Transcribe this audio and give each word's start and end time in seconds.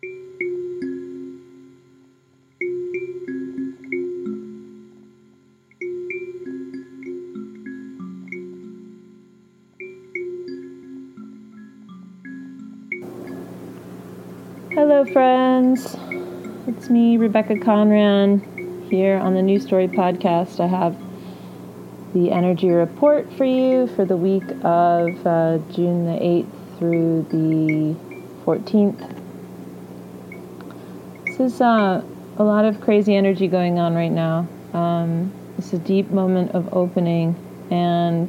Hello, 0.00 0.14
friends. 15.12 15.96
It's 16.68 16.88
me, 16.88 17.16
Rebecca 17.16 17.54
Conran, 17.56 18.88
here 18.88 19.18
on 19.18 19.34
the 19.34 19.42
New 19.42 19.58
Story 19.58 19.88
Podcast. 19.88 20.60
I 20.60 20.68
have 20.68 20.96
the 22.14 22.30
energy 22.30 22.70
report 22.70 23.32
for 23.32 23.44
you 23.44 23.88
for 23.88 24.04
the 24.04 24.16
week 24.16 24.48
of 24.62 25.26
uh, 25.26 25.58
June 25.72 26.04
the 26.04 26.20
8th 26.20 26.78
through 26.78 27.26
the 27.30 27.96
14th. 28.44 29.17
This 31.38 31.54
is 31.54 31.60
uh, 31.60 32.02
a 32.36 32.42
lot 32.42 32.64
of 32.64 32.80
crazy 32.80 33.14
energy 33.14 33.46
going 33.46 33.78
on 33.78 33.94
right 33.94 34.10
now. 34.10 34.48
Um, 34.72 35.32
it's 35.56 35.72
a 35.72 35.78
deep 35.78 36.10
moment 36.10 36.50
of 36.50 36.74
opening 36.74 37.36
and 37.70 38.28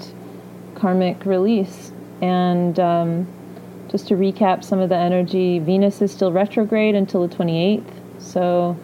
karmic 0.75 1.25
release. 1.25 1.91
And 2.21 2.79
um, 2.79 3.27
just 3.89 4.09
to 4.09 4.13
recap 4.13 4.63
some 4.63 4.77
of 4.77 4.89
the 4.89 4.95
energy, 4.95 5.57
Venus 5.57 6.03
is 6.03 6.11
still 6.11 6.31
retrograde 6.31 6.93
until 6.93 7.27
the 7.27 7.35
28th. 7.35 7.91
So, 8.19 8.77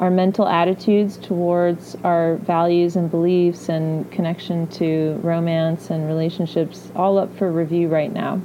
our 0.00 0.10
mental 0.10 0.48
attitudes 0.48 1.18
towards 1.18 1.96
our 2.02 2.36
values 2.36 2.96
and 2.96 3.10
beliefs 3.10 3.68
and 3.68 4.10
connection 4.10 4.68
to 4.68 5.20
romance 5.22 5.90
and 5.90 6.08
relationships 6.08 6.90
all 6.96 7.18
up 7.18 7.36
for 7.36 7.52
review 7.52 7.88
right 7.88 8.12
now. 8.12 8.40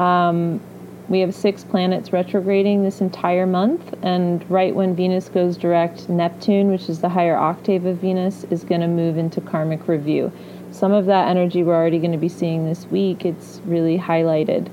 Um, 0.00 0.60
we 1.08 1.20
have 1.20 1.34
six 1.34 1.64
planets 1.64 2.12
retrograding 2.12 2.82
this 2.82 3.00
entire 3.00 3.46
month, 3.46 3.94
and 4.02 4.48
right 4.50 4.74
when 4.74 4.94
Venus 4.94 5.30
goes 5.30 5.56
direct, 5.56 6.08
Neptune, 6.08 6.70
which 6.70 6.88
is 6.90 7.00
the 7.00 7.08
higher 7.08 7.36
octave 7.36 7.86
of 7.86 7.96
Venus, 7.96 8.44
is 8.50 8.62
going 8.62 8.82
to 8.82 8.88
move 8.88 9.16
into 9.16 9.40
karmic 9.40 9.88
review. 9.88 10.30
Some 10.70 10.92
of 10.92 11.06
that 11.06 11.28
energy 11.28 11.62
we're 11.62 11.74
already 11.74 11.98
going 11.98 12.12
to 12.12 12.18
be 12.18 12.28
seeing 12.28 12.66
this 12.66 12.84
week. 12.86 13.24
It's 13.24 13.62
really 13.64 13.98
highlighted. 13.98 14.70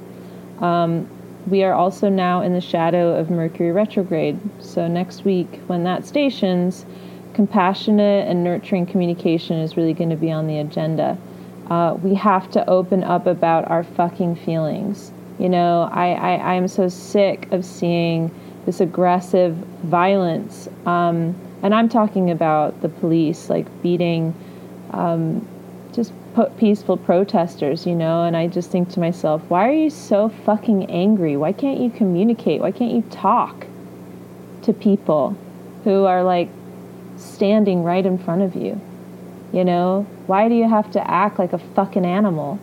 Um, 0.61 1.09
we 1.47 1.63
are 1.63 1.73
also 1.73 2.09
now 2.09 2.41
in 2.41 2.53
the 2.53 2.61
shadow 2.61 3.15
of 3.15 3.29
Mercury 3.29 3.71
retrograde. 3.71 4.37
So, 4.59 4.87
next 4.87 5.23
week, 5.23 5.61
when 5.67 5.83
that 5.85 6.05
stations, 6.05 6.85
compassionate 7.33 8.27
and 8.27 8.43
nurturing 8.43 8.85
communication 8.85 9.57
is 9.57 9.77
really 9.77 9.93
going 9.93 10.09
to 10.09 10.15
be 10.15 10.31
on 10.31 10.47
the 10.47 10.59
agenda. 10.59 11.17
Uh, 11.69 11.97
we 12.01 12.13
have 12.15 12.49
to 12.51 12.69
open 12.69 13.03
up 13.03 13.25
about 13.25 13.69
our 13.69 13.83
fucking 13.83 14.35
feelings. 14.35 15.11
You 15.39 15.49
know, 15.49 15.89
I, 15.91 16.13
I, 16.13 16.53
am 16.53 16.67
so 16.67 16.87
sick 16.87 17.51
of 17.51 17.65
seeing 17.65 18.31
this 18.65 18.79
aggressive 18.79 19.53
violence. 19.83 20.69
Um, 20.85 21.35
and 21.61 21.75
I'm 21.75 21.89
talking 21.89 22.31
about 22.31 22.81
the 22.81 22.87
police, 22.89 23.49
like 23.49 23.65
beating 23.81 24.33
um, 24.91 25.45
just 25.93 26.13
peaceful 26.57 26.97
protesters, 26.97 27.85
you 27.85 27.95
know, 27.95 28.23
and 28.23 28.35
I 28.35 28.47
just 28.47 28.71
think 28.71 28.89
to 28.91 28.99
myself, 28.99 29.41
why 29.47 29.67
are 29.69 29.73
you 29.73 29.89
so 29.89 30.29
fucking 30.29 30.89
angry? 30.89 31.37
Why 31.37 31.51
can't 31.51 31.79
you 31.79 31.89
communicate? 31.89 32.61
Why 32.61 32.71
can't 32.71 32.91
you 32.91 33.01
talk 33.03 33.65
to 34.63 34.73
people 34.73 35.37
who 35.83 36.05
are 36.05 36.23
like 36.23 36.49
standing 37.17 37.83
right 37.83 38.05
in 38.05 38.17
front 38.17 38.41
of 38.41 38.55
you? 38.55 38.79
You 39.53 39.63
know, 39.63 40.05
why 40.27 40.49
do 40.49 40.55
you 40.55 40.67
have 40.67 40.91
to 40.91 41.09
act 41.11 41.39
like 41.39 41.53
a 41.53 41.57
fucking 41.57 42.05
animal? 42.05 42.59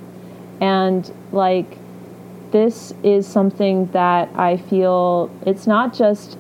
And 0.61 1.11
like, 1.33 1.79
this 2.53 2.95
is 3.03 3.27
something 3.27 3.87
that 3.93 4.29
I 4.37 4.57
feel 4.57 5.31
it's 5.45 5.67
not 5.67 5.95
just, 5.95 6.39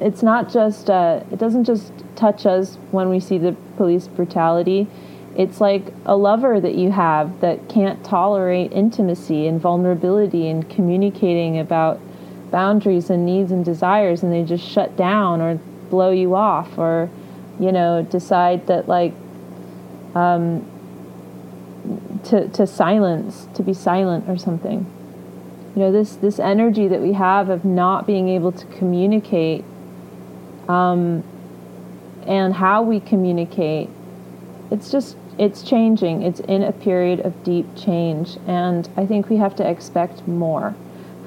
it's 0.00 0.22
not 0.22 0.50
just, 0.52 0.90
uh, 0.90 1.22
it 1.30 1.38
doesn't 1.38 1.64
just 1.64 1.92
touch 2.16 2.46
us 2.46 2.76
when 2.90 3.08
we 3.08 3.20
see 3.20 3.38
the 3.38 3.52
police 3.76 4.08
brutality 4.08 4.88
it's 5.36 5.60
like 5.60 5.84
a 6.06 6.16
lover 6.16 6.60
that 6.60 6.74
you 6.74 6.90
have 6.90 7.40
that 7.40 7.68
can't 7.68 8.04
tolerate 8.04 8.72
intimacy 8.72 9.46
and 9.46 9.60
vulnerability 9.60 10.48
and 10.48 10.68
communicating 10.68 11.58
about 11.58 12.00
boundaries 12.50 13.10
and 13.10 13.24
needs 13.24 13.52
and 13.52 13.64
desires, 13.64 14.22
and 14.22 14.32
they 14.32 14.42
just 14.42 14.68
shut 14.68 14.96
down 14.96 15.40
or 15.40 15.54
blow 15.88 16.10
you 16.10 16.34
off 16.34 16.76
or, 16.76 17.08
you 17.60 17.70
know, 17.70 18.02
decide 18.02 18.66
that, 18.66 18.88
like, 18.88 19.14
um, 20.14 20.66
to, 22.24 22.48
to 22.48 22.66
silence, 22.66 23.46
to 23.54 23.62
be 23.62 23.72
silent 23.72 24.28
or 24.28 24.36
something. 24.36 24.84
You 25.74 25.82
know, 25.82 25.92
this, 25.92 26.16
this 26.16 26.38
energy 26.38 26.88
that 26.88 27.00
we 27.00 27.12
have 27.12 27.48
of 27.48 27.64
not 27.64 28.06
being 28.06 28.28
able 28.28 28.52
to 28.52 28.66
communicate 28.66 29.64
um, 30.68 31.22
and 32.26 32.54
how 32.54 32.82
we 32.82 33.00
communicate, 33.00 33.88
it's 34.70 34.90
just 34.90 35.16
it's 35.38 35.62
changing. 35.62 36.22
It's 36.22 36.40
in 36.40 36.62
a 36.62 36.72
period 36.72 37.20
of 37.20 37.42
deep 37.44 37.66
change. 37.74 38.36
And 38.46 38.88
I 38.96 39.06
think 39.06 39.30
we 39.30 39.36
have 39.36 39.56
to 39.56 39.68
expect 39.68 40.28
more 40.28 40.74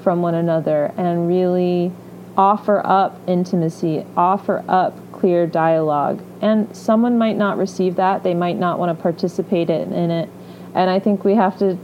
from 0.03 0.21
one 0.21 0.35
another 0.35 0.93
and 0.97 1.27
really 1.27 1.91
offer 2.37 2.85
up 2.85 3.19
intimacy, 3.27 4.05
offer 4.15 4.63
up 4.67 4.95
clear 5.11 5.47
dialogue. 5.47 6.21
And 6.41 6.75
someone 6.75 7.17
might 7.17 7.37
not 7.37 7.57
receive 7.57 7.95
that, 7.95 8.23
they 8.23 8.35
might 8.35 8.57
not 8.57 8.77
want 8.77 8.95
to 8.95 9.01
participate 9.01 9.69
in 9.69 10.11
it. 10.11 10.29
And 10.75 10.89
I 10.89 10.99
think 10.99 11.23
we 11.23 11.33
have 11.35 11.57
to 11.59 11.77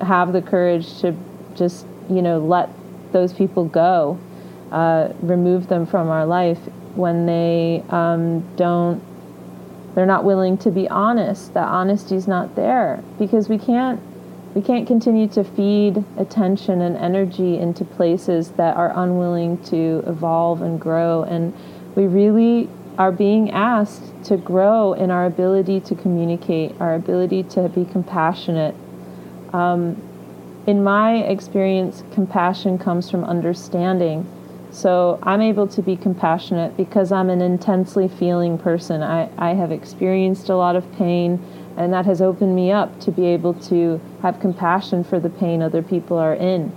have 0.00 0.32
the 0.32 0.42
courage 0.42 1.00
to 1.00 1.16
just, 1.56 1.86
you 2.08 2.22
know, 2.22 2.38
let 2.38 2.70
those 3.12 3.32
people 3.32 3.64
go, 3.64 4.18
uh, 4.72 5.12
remove 5.20 5.68
them 5.68 5.86
from 5.86 6.08
our 6.08 6.26
life 6.26 6.58
when 6.94 7.26
they 7.26 7.82
um, 7.90 8.40
don't 8.56 9.02
they're 9.94 10.06
not 10.06 10.24
willing 10.24 10.58
to 10.58 10.72
be 10.72 10.88
honest 10.88 11.54
that 11.54 11.88
is 12.10 12.26
not 12.26 12.56
there 12.56 13.00
because 13.16 13.48
we 13.48 13.56
can't 13.56 14.00
we 14.54 14.62
can't 14.62 14.86
continue 14.86 15.26
to 15.28 15.42
feed 15.42 16.04
attention 16.16 16.80
and 16.80 16.96
energy 16.96 17.58
into 17.58 17.84
places 17.84 18.50
that 18.50 18.76
are 18.76 18.96
unwilling 18.96 19.60
to 19.64 20.04
evolve 20.06 20.62
and 20.62 20.80
grow. 20.80 21.24
And 21.24 21.52
we 21.96 22.06
really 22.06 22.68
are 22.96 23.10
being 23.10 23.50
asked 23.50 24.02
to 24.26 24.36
grow 24.36 24.92
in 24.92 25.10
our 25.10 25.26
ability 25.26 25.80
to 25.80 25.96
communicate 25.96 26.80
our 26.80 26.94
ability 26.94 27.42
to 27.42 27.68
be 27.68 27.84
compassionate. 27.84 28.76
Um, 29.52 30.00
in 30.66 30.82
my 30.82 31.16
experience 31.16 32.04
compassion 32.12 32.78
comes 32.78 33.10
from 33.10 33.24
understanding 33.24 34.26
so 34.74 35.20
I'm 35.22 35.40
able 35.40 35.68
to 35.68 35.82
be 35.82 35.94
compassionate 35.94 36.76
because 36.76 37.12
I'm 37.12 37.30
an 37.30 37.40
intensely 37.40 38.08
feeling 38.08 38.58
person. 38.58 39.04
I, 39.04 39.30
I 39.38 39.54
have 39.54 39.70
experienced 39.70 40.48
a 40.48 40.56
lot 40.56 40.74
of 40.74 40.90
pain, 40.96 41.40
and 41.76 41.92
that 41.92 42.06
has 42.06 42.20
opened 42.20 42.56
me 42.56 42.72
up 42.72 42.98
to 43.02 43.12
be 43.12 43.24
able 43.26 43.54
to 43.70 44.00
have 44.20 44.40
compassion 44.40 45.04
for 45.04 45.20
the 45.20 45.30
pain 45.30 45.62
other 45.62 45.80
people 45.80 46.18
are 46.18 46.34
in. 46.34 46.72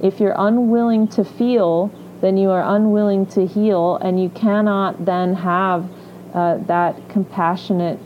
If 0.00 0.20
you're 0.20 0.36
unwilling 0.38 1.08
to 1.08 1.24
feel, 1.24 1.90
then 2.20 2.36
you 2.36 2.50
are 2.50 2.62
unwilling 2.76 3.26
to 3.26 3.48
heal, 3.48 3.96
and 3.96 4.22
you 4.22 4.28
cannot 4.28 5.04
then 5.04 5.34
have 5.34 5.90
uh, 6.34 6.58
that 6.68 7.08
compassionate, 7.08 7.98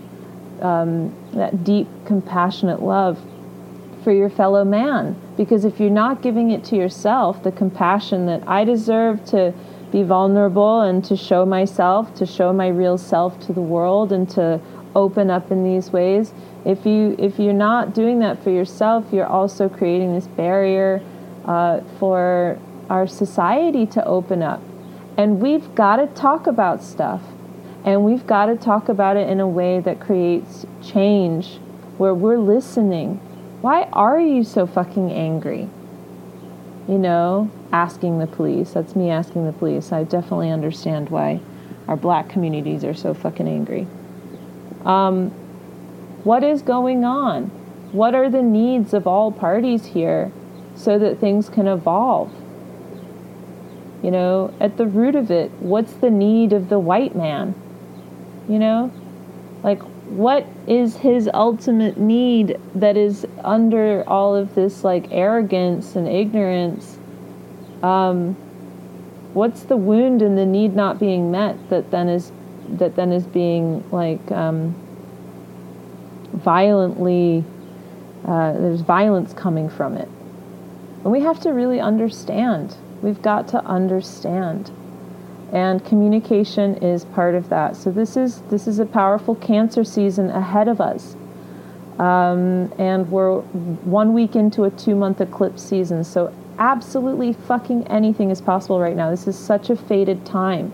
um, 0.63 1.15
that 1.35 1.65
deep, 1.65 1.87
compassionate 2.07 2.81
love 2.81 3.23
for 4.03 4.13
your 4.13 4.31
fellow 4.31 4.65
man. 4.65 5.17
Because 5.37 5.65
if 5.65 5.81
you're 5.81 5.91
not 5.91 6.23
giving 6.23 6.51
it 6.51 6.65
to 6.65 6.77
yourself, 6.77 7.43
the 7.43 7.53
compassion 7.53 8.27
that 8.27 8.43
I 8.47 8.65
deserve 8.65 9.25
to 9.27 9.53
be 9.91 10.03
vulnerable 10.03 10.81
and 10.81 11.05
to 11.05 11.17
show 11.17 11.47
myself, 11.47 12.15
to 12.15 12.27
show 12.27 12.53
my 12.53 12.69
real 12.69 12.99
self 12.99 13.39
to 13.47 13.53
the 13.53 13.61
world 13.61 14.13
and 14.13 14.29
to 14.31 14.61
open 14.95 15.31
up 15.31 15.51
in 15.51 15.65
these 15.65 15.91
ways, 15.91 16.33
if 16.65 16.85
you 16.85 17.15
if 17.19 17.39
you're 17.39 17.53
not 17.53 17.95
doing 17.95 18.19
that 18.19 18.43
for 18.43 18.51
yourself, 18.51 19.07
you're 19.13 19.27
also 19.27 19.69
creating 19.69 20.15
this 20.15 20.27
barrier 20.27 21.03
uh, 21.45 21.81
for 21.99 22.59
our 22.91 23.07
society 23.07 23.87
to 23.87 24.05
open 24.05 24.43
up. 24.43 24.63
And 25.17 25.41
we've 25.41 25.75
got 25.75 25.97
to 25.97 26.07
talk 26.09 26.47
about 26.47 26.83
stuff. 26.83 27.23
And 27.85 28.05
we've 28.05 28.27
got 28.27 28.47
to 28.47 28.57
talk 28.57 28.89
about 28.89 29.17
it 29.17 29.29
in 29.29 29.41
a 29.41 29.49
way 29.49 29.81
that 29.81 30.01
creates 30.01 30.67
change, 30.83 31.59
where 31.97 32.15
we're 32.15 32.39
listening, 32.39 33.21
why 33.61 33.83
are 33.93 34.21
you 34.21 34.45
so 34.45 34.67
fucking 34.67 35.11
angry? 35.13 35.69
You 36.89 36.99
know, 36.99 37.51
asking 37.73 38.19
the 38.19 38.27
police. 38.27 38.73
That's 38.73 38.95
me 38.95 39.11
asking 39.11 39.47
the 39.47 39.53
police. 39.53 39.93
I 39.93 40.05
definitely 40.05 40.51
understand 40.51 41.11
why 41.11 41.41
our 41.87 41.97
black 41.97 42.29
communities 42.29 42.85
are 42.85 42.95
so 42.95 43.15
fucking 43.15 43.49
angry. 43.49 43.87
Um, 44.85 45.31
what 46.25 46.45
is 46.45 46.63
going 46.63 47.05
on? 47.05 47.47
What 47.93 48.15
are 48.15 48.31
the 48.31 48.43
needs 48.43 48.95
of 48.95 49.07
all 49.07 49.33
parties 49.33 49.87
here 49.87 50.31
so 50.77 50.99
that 50.99 51.19
things 51.19 51.49
can 51.49 51.67
evolve? 51.67 52.33
You 54.03 54.13
know, 54.13 54.55
at 54.61 54.77
the 54.77 54.87
root 54.87 55.17
of 55.17 55.31
it, 55.31 55.51
what's 55.59 55.93
the 55.95 56.11
need 56.11 56.53
of 56.53 56.69
the 56.69 56.79
white 56.79 57.17
man? 57.17 57.55
You 58.49 58.59
know, 58.59 58.93
like 59.63 59.83
what 60.11 60.47
is 60.67 60.97
his 60.97 61.29
ultimate 61.35 61.99
need 61.99 62.59
that 62.75 62.97
is 62.97 63.27
under 63.45 64.05
all 64.07 64.35
of 64.35 64.55
this 64.55 64.83
like 64.85 65.07
arrogance 65.11 65.97
and 65.97 66.09
ignorance? 66.09 66.99
Um, 67.83 68.35
what's 69.35 69.63
the 69.65 69.77
wound 69.77 70.23
and 70.23 70.37
the 70.37 70.47
need 70.47 70.75
not 70.75 70.99
being 70.99 71.31
met 71.31 71.57
that 71.71 71.91
then 71.91 72.09
is 72.09 72.33
that 72.71 72.97
then 72.97 73.13
is 73.13 73.25
being 73.25 73.89
like 73.91 74.31
um, 74.31 74.75
violently 76.33 77.45
uh, 78.27 78.53
there's 78.53 78.81
violence 78.81 79.33
coming 79.35 79.69
from 79.69 79.97
it? 79.97 80.09
And 81.05 81.13
we 81.13 81.21
have 81.21 81.41
to 81.41 81.51
really 81.51 81.81
understand. 81.81 82.77
We've 83.03 83.23
got 83.23 83.49
to 83.49 83.65
understand 83.65 84.71
and 85.53 85.85
communication 85.85 86.75
is 86.77 87.05
part 87.07 87.35
of 87.35 87.49
that 87.49 87.77
so 87.77 87.91
this 87.91 88.17
is 88.17 88.43
this 88.51 88.67
is 88.67 88.79
a 88.79 88.87
powerful 88.87 89.35
cancer 89.37 89.85
season 89.85 90.31
ahead 90.31 90.69
of 90.69 90.81
us 90.81 91.17
um, 91.99 92.73
and 92.79 93.11
we're 93.11 93.41
one 93.41 94.13
week 94.13 94.37
into 94.37 94.65
a 94.65 94.71
two 94.71 94.95
month 94.95 95.21
eclipse 95.21 95.63
season 95.63 96.05
so 96.05 96.35
absolutely 96.59 97.33
fucking 97.33 97.87
anything 97.89 98.31
is 98.31 98.41
possible 98.41 98.81
right 98.81 98.97
now 98.97 99.11
this 99.11 99.27
is 99.27 99.39
such 99.39 99.71
a 99.71 99.77
fated 99.77 100.25
time 100.27 100.73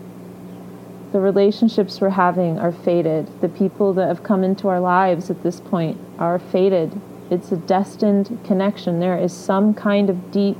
the 1.15 1.21
relationships 1.21 2.01
we're 2.01 2.09
having 2.09 2.59
are 2.59 2.73
fated. 2.73 3.29
The 3.39 3.47
people 3.47 3.93
that 3.93 4.09
have 4.09 4.21
come 4.21 4.43
into 4.43 4.67
our 4.67 4.81
lives 4.81 5.29
at 5.29 5.43
this 5.43 5.61
point 5.61 5.97
are 6.19 6.39
fated. 6.39 6.99
It's 7.31 7.53
a 7.53 7.55
destined 7.55 8.37
connection. 8.43 8.99
There 8.99 9.17
is 9.17 9.31
some 9.31 9.73
kind 9.73 10.09
of 10.09 10.29
deep 10.29 10.57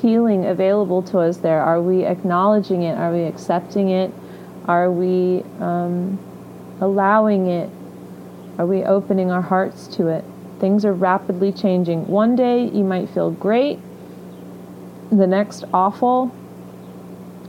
healing 0.00 0.46
available 0.46 1.02
to 1.02 1.18
us 1.18 1.38
there. 1.38 1.60
Are 1.60 1.80
we 1.80 2.04
acknowledging 2.04 2.82
it? 2.82 2.96
Are 2.96 3.12
we 3.12 3.24
accepting 3.24 3.90
it? 3.90 4.12
Are 4.66 4.90
we 4.90 5.44
um, 5.60 6.18
allowing 6.80 7.46
it? 7.46 7.70
Are 8.58 8.66
we 8.66 8.82
opening 8.84 9.30
our 9.30 9.42
hearts 9.42 9.86
to 9.96 10.08
it? 10.08 10.24
Things 10.58 10.84
are 10.84 10.92
rapidly 10.92 11.52
changing. 11.52 12.06
One 12.06 12.36
day 12.36 12.68
you 12.68 12.84
might 12.84 13.08
feel 13.10 13.30
great, 13.30 13.78
the 15.10 15.26
next 15.26 15.64
awful, 15.72 16.30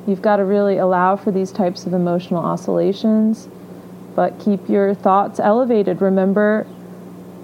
You've 0.07 0.21
got 0.21 0.37
to 0.37 0.45
really 0.45 0.77
allow 0.77 1.15
for 1.15 1.31
these 1.31 1.51
types 1.51 1.85
of 1.85 1.93
emotional 1.93 2.43
oscillations, 2.43 3.47
but 4.15 4.39
keep 4.39 4.67
your 4.67 4.95
thoughts 4.95 5.39
elevated. 5.39 6.01
Remember 6.01 6.65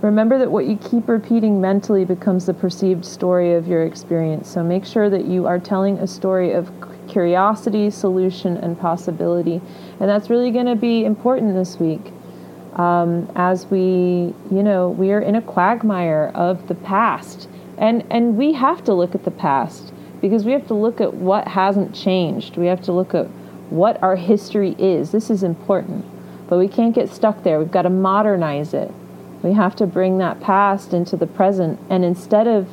remember 0.01 0.37
that 0.37 0.51
what 0.51 0.65
you 0.65 0.77
keep 0.77 1.07
repeating 1.07 1.59
mentally 1.59 2.05
becomes 2.05 2.45
the 2.45 2.53
perceived 2.53 3.05
story 3.05 3.53
of 3.53 3.67
your 3.67 3.83
experience. 3.83 4.49
So 4.49 4.63
make 4.63 4.85
sure 4.85 5.09
that 5.09 5.25
you 5.25 5.47
are 5.47 5.59
telling 5.59 5.97
a 5.97 6.07
story 6.07 6.51
of 6.53 6.71
curiosity, 7.07 7.89
solution, 7.89 8.57
and 8.57 8.79
possibility. 8.79 9.61
And 9.99 10.09
that's 10.09 10.29
really 10.29 10.51
going 10.51 10.67
to 10.67 10.75
be 10.75 11.05
important 11.05 11.55
this 11.55 11.79
week. 11.79 12.11
Um, 12.73 13.31
as 13.35 13.65
we, 13.67 14.35
you 14.51 14.63
know, 14.63 14.89
we 14.89 15.11
are 15.11 15.19
in 15.19 15.35
a 15.35 15.41
quagmire 15.41 16.31
of 16.35 16.67
the 16.67 16.75
past. 16.75 17.49
And, 17.77 18.05
and 18.11 18.37
we 18.37 18.53
have 18.53 18.83
to 18.83 18.93
look 18.93 19.15
at 19.15 19.23
the 19.23 19.31
past 19.31 19.93
because 20.21 20.45
we 20.45 20.51
have 20.51 20.67
to 20.67 20.73
look 20.73 21.01
at 21.01 21.13
what 21.13 21.47
hasn't 21.47 21.95
changed. 21.95 22.57
We 22.57 22.67
have 22.67 22.81
to 22.83 22.91
look 22.91 23.15
at 23.15 23.27
what 23.69 24.01
our 24.03 24.15
history 24.15 24.75
is. 24.77 25.11
This 25.11 25.29
is 25.29 25.43
important. 25.43 26.05
But 26.47 26.59
we 26.59 26.67
can't 26.67 26.93
get 26.93 27.09
stuck 27.09 27.43
there. 27.43 27.59
We've 27.59 27.71
got 27.71 27.83
to 27.83 27.89
modernize 27.89 28.73
it. 28.73 28.91
We 29.43 29.53
have 29.53 29.75
to 29.77 29.87
bring 29.87 30.17
that 30.17 30.41
past 30.41 30.93
into 30.93 31.15
the 31.15 31.27
present. 31.27 31.79
And 31.89 32.03
instead 32.03 32.47
of 32.47 32.67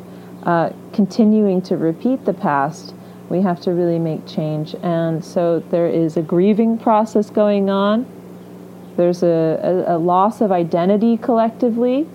uh, 0.45 0.71
continuing 0.93 1.63
to 1.63 1.77
repeat 1.77 2.25
the 2.25 2.35
past, 2.35 2.95
we 3.29 3.43
have 3.43 3.61
to 3.63 3.73
really 3.73 3.99
make 3.99 4.27
change. 4.27 4.75
And 4.83 5.25
so 5.25 5.61
there 5.71 5.89
is 5.89 6.17
a 6.17 6.23
grieving 6.23 6.79
process 6.79 7.31
going 7.31 7.71
on. 7.71 8.07
There's 8.97 9.23
a, 9.23 9.87
a, 9.87 9.97
a 9.97 9.99
loss 9.99 10.41
of 10.41 10.53
identity 10.53 11.17
collectively 11.17 12.07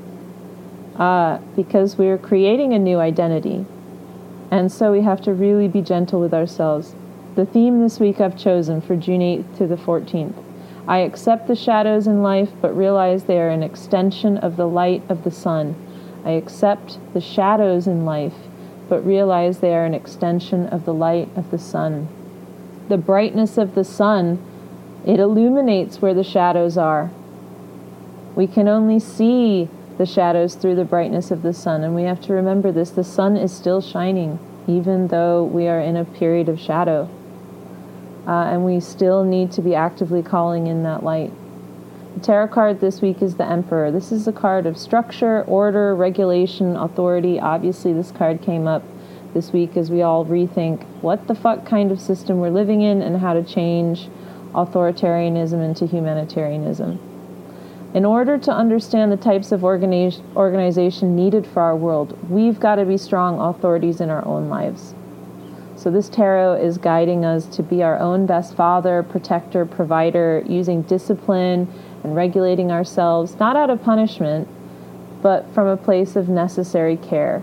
uh, 0.96 1.40
because 1.56 1.98
we're 1.98 2.18
creating 2.18 2.74
a 2.74 2.80
new 2.80 3.00
identity. 3.00 3.66
And 4.52 4.72
so 4.72 4.92
we 4.92 5.02
have 5.02 5.22
to 5.22 5.34
really 5.34 5.68
be 5.68 5.82
gentle 5.82 6.20
with 6.20 6.34
ourselves. 6.34 6.96
The 7.36 7.46
theme 7.46 7.82
this 7.82 8.00
week 8.00 8.20
I've 8.20 8.38
chosen 8.38 8.82
for 8.82 8.96
June 8.96 9.22
8th 9.22 9.58
to 9.58 9.68
the 9.68 9.76
14th. 9.76 10.49
I 10.88 11.00
accept 11.00 11.48
the 11.48 11.56
shadows 11.56 12.08
in 12.08 12.24
life, 12.24 12.50
but 12.62 12.76
realize 12.76 13.24
they 13.24 13.40
are 13.40 13.50
an 13.50 13.64
extension 13.64 14.38
of 14.38 14.58
the 14.58 14.68
light 14.68 15.04
of 15.10 15.24
the 15.24 15.32
sun. 15.32 15.76
I 16.26 16.32
accept 16.32 17.00
the 17.14 17.22
shadows 17.22 17.88
in 17.88 18.06
life, 18.06 18.34
but 18.88 19.06
realize 19.06 19.60
they 19.60 19.76
are 19.76 19.86
an 19.86 19.94
extension 19.94 20.68
of 20.68 20.86
the 20.86 20.94
light 20.94 21.30
of 21.36 21.52
the 21.52 21.60
sun. 21.60 22.08
The 22.88 22.98
brightness 22.98 23.58
of 23.58 23.76
the 23.76 23.84
sun, 23.84 24.44
it 25.06 25.20
illuminates 25.20 26.02
where 26.02 26.14
the 26.14 26.24
shadows 26.24 26.78
are. 26.78 27.12
We 28.36 28.48
can 28.48 28.68
only 28.68 29.00
see 29.00 29.70
the 30.00 30.06
shadows 30.06 30.56
through 30.56 30.76
the 30.76 30.86
brightness 30.86 31.30
of 31.30 31.42
the 31.42 31.54
sun. 31.54 31.84
And 31.84 31.94
we 31.94 32.04
have 32.04 32.22
to 32.22 32.34
remember 32.34 32.72
this 32.72 32.90
the 32.90 33.04
sun 33.04 33.36
is 33.36 33.52
still 33.52 33.82
shining, 33.82 34.40
even 34.66 35.10
though 35.10 35.44
we 35.44 35.68
are 35.68 35.80
in 35.80 35.98
a 35.98 36.06
period 36.06 36.50
of 36.50 36.60
shadow. 36.60 37.10
Uh, 38.28 38.52
and 38.52 38.66
we 38.66 38.80
still 38.80 39.24
need 39.24 39.52
to 39.52 39.62
be 39.62 39.76
actively 39.76 40.22
calling 40.22 40.68
in 40.68 40.84
that 40.84 41.04
light. 41.04 41.32
The 42.16 42.20
tarot 42.22 42.48
card 42.50 42.82
this 42.82 43.02
week 43.02 43.22
is 43.22 43.36
the 43.36 43.46
Emperor. 43.46 43.92
This 43.92 44.12
is 44.12 44.28
a 44.28 44.34
card 44.34 44.66
of 44.66 44.78
structure, 44.78 45.44
order, 45.44 45.96
regulation, 45.96 46.76
authority. 46.76 47.40
Obviously, 47.40 47.94
this 47.94 48.12
card 48.12 48.42
came 48.42 48.68
up 48.68 48.84
this 49.34 49.54
week 49.54 49.78
as 49.78 49.90
we 49.90 50.02
all 50.02 50.26
rethink 50.26 50.84
what 51.02 51.28
the 51.28 51.36
fuck 51.36 51.66
kind 51.66 51.92
of 51.92 52.02
system 52.02 52.40
we're 52.40 52.50
living 52.50 52.82
in 52.82 53.02
and 53.02 53.18
how 53.18 53.34
to 53.34 53.44
change 53.44 54.10
authoritarianism 54.54 55.64
into 55.64 55.86
humanitarianism. 55.86 57.00
In 57.94 58.06
order 58.06 58.38
to 58.38 58.52
understand 58.52 59.12
the 59.12 59.18
types 59.18 59.52
of 59.52 59.62
organiz- 59.62 60.22
organization 60.36 61.16
needed 61.16 61.48
for 61.48 61.62
our 61.62 61.76
world, 61.76 62.18
we've 62.30 62.60
got 62.60 62.76
to 62.76 62.86
be 62.86 62.98
strong 62.98 63.40
authorities 63.40 64.02
in 64.02 64.10
our 64.10 64.26
own 64.26 64.50
lives. 64.50 64.94
So, 65.80 65.90
this 65.90 66.10
tarot 66.10 66.56
is 66.56 66.78
guiding 66.78 67.24
us 67.24 67.46
to 67.56 67.64
be 67.64 67.84
our 67.84 67.98
own 67.98 68.26
best 68.26 68.54
father, 68.54 69.02
protector, 69.02 69.66
provider, 69.66 70.44
using 70.46 70.82
discipline 70.82 71.74
and 72.04 72.14
regulating 72.14 72.70
ourselves, 72.70 73.40
not 73.40 73.56
out 73.56 73.70
of 73.70 73.82
punishment, 73.82 74.50
but 75.22 75.50
from 75.54 75.68
a 75.68 75.78
place 75.78 76.18
of 76.18 76.28
necessary 76.28 76.98
care. 76.98 77.42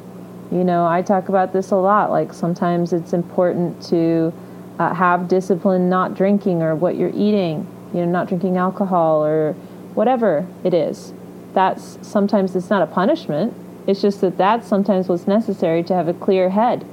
You 0.52 0.64
know, 0.64 0.86
I 0.86 1.00
talk 1.00 1.30
about 1.30 1.54
this 1.54 1.70
a 1.70 1.76
lot. 1.76 2.10
Like, 2.10 2.34
sometimes 2.34 2.92
it's 2.92 3.14
important 3.14 3.82
to 3.84 4.34
uh, 4.78 4.92
have 4.92 5.28
discipline 5.28 5.88
not 5.88 6.14
drinking 6.14 6.60
or 6.60 6.74
what 6.74 6.96
you're 6.96 7.14
eating, 7.14 7.66
you 7.94 8.00
know, 8.00 8.12
not 8.12 8.28
drinking 8.28 8.58
alcohol 8.58 9.24
or 9.24 9.54
whatever 9.94 10.46
it 10.62 10.74
is. 10.74 11.14
That's 11.54 11.98
sometimes 12.06 12.54
it's 12.54 12.68
not 12.68 12.82
a 12.82 12.86
punishment. 12.86 13.54
It's 13.86 14.02
just 14.02 14.20
that 14.20 14.36
that's 14.36 14.68
sometimes 14.68 15.08
what's 15.08 15.26
necessary 15.26 15.82
to 15.84 15.94
have 15.94 16.06
a 16.06 16.12
clear 16.12 16.50
head, 16.50 16.84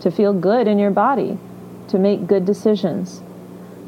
to 0.00 0.10
feel 0.10 0.32
good 0.32 0.66
in 0.66 0.78
your 0.78 0.90
body, 0.90 1.38
to 1.88 1.98
make 1.98 2.26
good 2.26 2.44
decisions. 2.44 3.22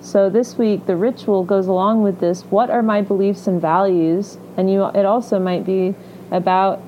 So 0.01 0.29
this 0.29 0.59
week 0.59 0.87
the 0.87 0.97
ritual 0.97 1.45
goes 1.45 1.67
along 1.67 2.03
with 2.03 2.21
this. 2.21 2.43
What 2.43 2.71
are 2.71 2.83
my 2.83 3.03
beliefs 3.03 3.47
and 3.47 3.61
values? 3.61 4.39
And 4.57 4.71
you 4.71 4.85
it 4.87 5.05
also 5.05 5.39
might 5.39 5.65
be 5.65 5.95
about 6.31 6.81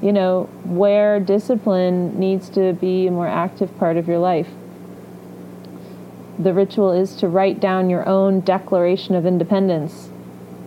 you 0.00 0.12
know 0.12 0.48
where 0.64 1.20
discipline 1.20 2.18
needs 2.18 2.48
to 2.50 2.72
be 2.72 3.06
a 3.06 3.10
more 3.10 3.28
active 3.28 3.76
part 3.78 3.96
of 3.96 4.08
your 4.08 4.18
life. 4.18 4.48
The 6.38 6.54
ritual 6.54 6.92
is 6.92 7.14
to 7.16 7.28
write 7.28 7.60
down 7.60 7.90
your 7.90 8.08
own 8.08 8.40
declaration 8.40 9.14
of 9.14 9.26
independence 9.26 10.08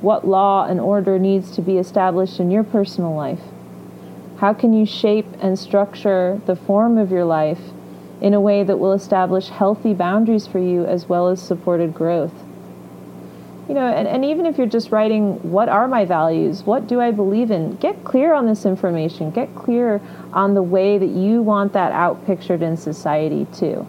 what 0.05 0.27
law 0.27 0.67
and 0.67 0.79
order 0.79 1.17
needs 1.17 1.50
to 1.50 1.63
be 1.63 1.79
established 1.79 2.39
in 2.39 2.51
your 2.51 2.63
personal 2.63 3.15
life? 3.15 3.41
How 4.38 4.53
can 4.53 4.72
you 4.72 4.86
shape 4.86 5.25
and 5.41 5.57
structure 5.57 6.39
the 6.45 6.55
form 6.55 7.00
of 7.00 7.12
your 7.12 7.25
life 7.25 7.60
in 8.22 8.34
a 8.34 8.39
way 8.39 8.63
that 8.63 8.77
will 8.77 8.93
establish 8.93 9.50
healthy 9.50 9.93
boundaries 9.93 10.48
for 10.48 10.60
you 10.60 10.86
as 10.86 11.07
well 11.07 11.29
as 11.29 11.41
supported 11.41 11.93
growth? 11.93 12.34
You 13.67 13.74
know, 13.74 13.88
and, 13.88 14.07
and 14.07 14.24
even 14.24 14.45
if 14.45 14.57
you're 14.57 14.67
just 14.67 14.91
writing, 14.91 15.51
what 15.51 15.69
are 15.69 15.88
my 15.88 16.05
values? 16.05 16.63
What 16.63 16.88
do 16.88 17.01
I 17.01 17.10
believe 17.10 17.50
in? 17.50 17.75
Get 17.77 18.03
clear 18.03 18.34
on 18.34 18.45
this 18.45 18.65
information. 18.65 19.31
Get 19.31 19.55
clear 19.55 20.01
on 20.34 20.53
the 20.53 20.62
way 20.62 21.00
that 21.00 21.10
you 21.10 21.41
want 21.41 21.74
that 21.74 21.91
out 21.91 22.25
pictured 22.27 22.62
in 22.62 22.77
society 22.77 23.48
too. 23.53 23.88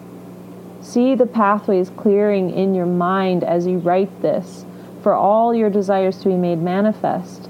See 0.81 1.13
the 1.13 1.27
pathways 1.27 1.91
clearing 1.91 2.49
in 2.49 2.73
your 2.73 2.85
mind 2.87 3.43
as 3.43 3.67
you 3.67 3.77
write 3.77 4.21
this 4.21 4.65
for 5.03 5.13
all 5.13 5.53
your 5.53 5.69
desires 5.69 6.17
to 6.19 6.29
be 6.29 6.35
made 6.35 6.59
manifest. 6.59 7.49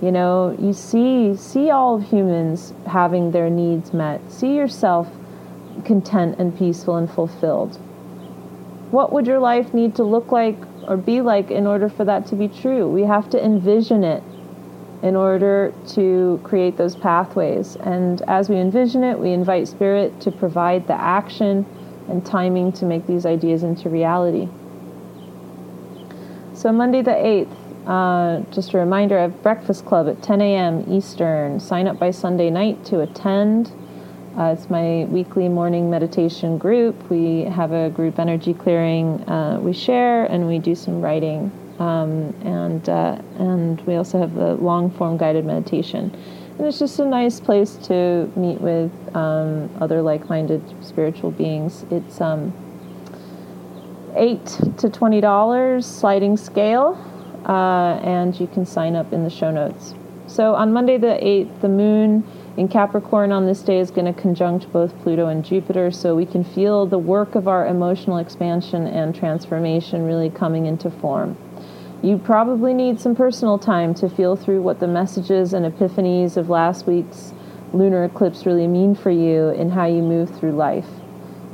You 0.00 0.12
know, 0.12 0.56
you 0.58 0.72
see 0.72 1.36
see 1.36 1.70
all 1.70 1.96
of 1.96 2.08
humans 2.08 2.72
having 2.86 3.32
their 3.32 3.50
needs 3.50 3.92
met. 3.92 4.20
See 4.30 4.54
yourself 4.54 5.08
content 5.84 6.38
and 6.38 6.56
peaceful 6.56 6.96
and 6.96 7.10
fulfilled. 7.10 7.76
What 8.90 9.12
would 9.12 9.26
your 9.26 9.38
life 9.38 9.74
need 9.74 9.94
to 9.96 10.02
look 10.02 10.32
like 10.32 10.56
or 10.86 10.96
be 10.96 11.20
like 11.20 11.50
in 11.50 11.66
order 11.66 11.88
for 11.88 12.04
that 12.04 12.26
to 12.28 12.36
be 12.36 12.48
true? 12.48 12.88
We 12.88 13.02
have 13.02 13.28
to 13.30 13.44
envision 13.44 14.02
it 14.04 14.22
in 15.02 15.14
order 15.14 15.72
to 15.88 16.40
create 16.42 16.76
those 16.76 16.96
pathways. 16.96 17.76
And 17.76 18.22
as 18.22 18.48
we 18.48 18.56
envision 18.56 19.04
it, 19.04 19.18
we 19.18 19.30
invite 19.30 19.68
Spirit 19.68 20.20
to 20.22 20.30
provide 20.30 20.86
the 20.86 21.00
action 21.00 21.66
and 22.08 22.24
timing 22.24 22.72
to 22.72 22.86
make 22.86 23.06
these 23.06 23.26
ideas 23.26 23.62
into 23.62 23.88
reality. 23.88 24.48
So 26.54 26.72
Monday 26.72 27.02
the 27.02 27.12
8th, 27.12 27.54
uh, 27.86 28.40
just 28.50 28.74
a 28.74 28.78
reminder, 28.78 29.18
I 29.18 29.22
have 29.22 29.42
Breakfast 29.42 29.86
Club 29.86 30.08
at 30.08 30.22
10 30.22 30.40
a.m. 30.40 30.84
Eastern. 30.88 31.60
Sign 31.60 31.86
up 31.86 31.98
by 31.98 32.10
Sunday 32.10 32.50
night 32.50 32.84
to 32.86 33.00
attend. 33.00 33.70
Uh, 34.38 34.54
it's 34.56 34.70
my 34.70 35.04
weekly 35.06 35.48
morning 35.48 35.90
meditation 35.90 36.58
group. 36.58 37.10
We 37.10 37.42
have 37.42 37.72
a 37.72 37.90
group 37.90 38.20
energy 38.20 38.54
clearing 38.54 39.28
uh, 39.28 39.58
we 39.60 39.72
share, 39.72 40.26
and 40.26 40.46
we 40.46 40.60
do 40.60 40.76
some 40.76 41.00
writing. 41.00 41.50
Um, 41.80 42.32
and 42.44 42.88
uh, 42.88 43.20
and 43.40 43.80
we 43.80 43.96
also 43.96 44.20
have 44.20 44.34
the 44.34 44.54
long 44.54 44.92
form 44.92 45.16
guided 45.16 45.44
meditation. 45.44 46.16
And 46.56 46.68
it's 46.68 46.78
just 46.78 47.00
a 47.00 47.04
nice 47.04 47.40
place 47.40 47.74
to 47.88 48.30
meet 48.36 48.60
with 48.60 48.92
um, 49.16 49.70
other 49.80 50.02
like 50.02 50.28
minded 50.28 50.62
spiritual 50.84 51.32
beings. 51.32 51.84
It's 51.90 52.20
um, 52.20 52.52
eight 54.14 54.46
to 54.76 54.88
twenty 54.88 55.20
dollars 55.20 55.84
sliding 55.84 56.36
scale, 56.36 56.96
uh, 57.44 57.98
and 58.04 58.38
you 58.38 58.46
can 58.46 58.64
sign 58.64 58.94
up 58.94 59.12
in 59.12 59.24
the 59.24 59.30
show 59.30 59.50
notes. 59.50 59.94
So 60.28 60.54
on 60.54 60.72
Monday 60.72 60.96
the 60.96 61.26
eighth, 61.26 61.60
the 61.60 61.68
moon 61.68 62.22
in 62.58 62.66
Capricorn 62.66 63.30
on 63.30 63.46
this 63.46 63.62
day 63.62 63.78
is 63.78 63.92
going 63.92 64.12
to 64.12 64.20
conjunct 64.20 64.72
both 64.72 64.92
Pluto 65.02 65.28
and 65.28 65.44
Jupiter, 65.44 65.92
so 65.92 66.16
we 66.16 66.26
can 66.26 66.42
feel 66.42 66.86
the 66.86 66.98
work 66.98 67.36
of 67.36 67.46
our 67.46 67.68
emotional 67.68 68.18
expansion 68.18 68.88
and 68.88 69.14
transformation 69.14 70.04
really 70.04 70.28
coming 70.28 70.66
into 70.66 70.90
form. 70.90 71.36
You 72.02 72.18
probably 72.18 72.74
need 72.74 72.98
some 72.98 73.14
personal 73.14 73.58
time 73.58 73.94
to 73.94 74.08
feel 74.08 74.34
through 74.34 74.62
what 74.62 74.80
the 74.80 74.88
messages 74.88 75.54
and 75.54 75.64
epiphanies 75.64 76.36
of 76.36 76.50
last 76.50 76.84
week's 76.88 77.32
lunar 77.72 78.02
eclipse 78.02 78.44
really 78.44 78.66
mean 78.66 78.96
for 78.96 79.12
you 79.12 79.50
in 79.50 79.70
how 79.70 79.86
you 79.86 80.02
move 80.02 80.36
through 80.36 80.52
life. 80.52 80.88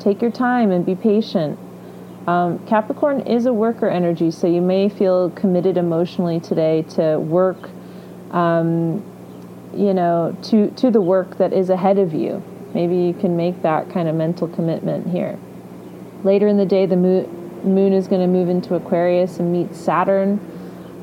Take 0.00 0.22
your 0.22 0.30
time 0.30 0.70
and 0.70 0.86
be 0.86 0.94
patient. 0.94 1.58
Um, 2.26 2.64
Capricorn 2.66 3.20
is 3.20 3.44
a 3.44 3.52
worker 3.52 3.88
energy, 3.88 4.30
so 4.30 4.46
you 4.46 4.62
may 4.62 4.88
feel 4.88 5.28
committed 5.30 5.76
emotionally 5.76 6.40
today 6.40 6.80
to 6.94 7.18
work, 7.18 7.68
um, 8.30 9.04
you 9.72 9.94
know, 9.94 10.36
to, 10.44 10.70
to 10.72 10.90
the 10.90 11.00
work 11.00 11.38
that 11.38 11.52
is 11.52 11.70
ahead 11.70 11.98
of 11.98 12.12
you. 12.12 12.42
Maybe 12.74 12.96
you 12.96 13.14
can 13.14 13.36
make 13.36 13.62
that 13.62 13.88
kind 13.90 14.08
of 14.08 14.14
mental 14.16 14.48
commitment 14.48 15.08
here. 15.08 15.38
Later 16.24 16.48
in 16.48 16.56
the 16.56 16.66
day, 16.66 16.86
the 16.86 16.96
moon, 16.96 17.92
is 17.92 18.08
going 18.08 18.20
to 18.20 18.26
move 18.26 18.48
into 18.48 18.74
Aquarius 18.74 19.38
and 19.38 19.52
meet 19.52 19.74
Saturn. 19.74 20.40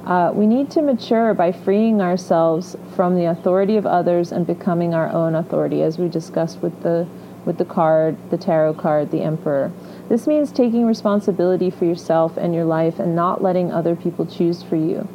Uh, 0.06 0.32
we 0.34 0.48
need 0.48 0.70
to 0.72 0.82
mature 0.82 1.34
by 1.34 1.52
freeing 1.52 2.02
ourselves 2.02 2.76
from 2.96 3.16
the 3.16 3.26
authority 3.26 3.78
of 3.78 3.86
others 3.86 4.32
and 4.32 4.46
becoming 4.46 4.94
our 4.94 5.10
own 5.10 5.36
authority, 5.36 5.82
as 5.84 5.98
we 5.98 6.08
discussed 6.08 6.60
with 6.62 6.82
the 6.84 7.08
with 7.46 7.58
the 7.58 7.66
card, 7.66 8.16
the 8.30 8.38
tarot 8.38 8.76
card, 8.76 9.10
the 9.12 9.22
Emperor. 9.22 9.72
This 10.10 10.28
means 10.28 10.52
taking 10.52 10.86
responsibility 10.86 11.70
for 11.70 11.86
yourself 11.86 12.38
and 12.38 12.54
your 12.54 12.66
life 12.66 13.00
and 13.00 13.16
not 13.16 13.42
letting 13.42 13.72
other 13.72 13.96
people 13.96 14.26
choose 14.26 14.62
for 14.62 14.76
you. 14.76 15.08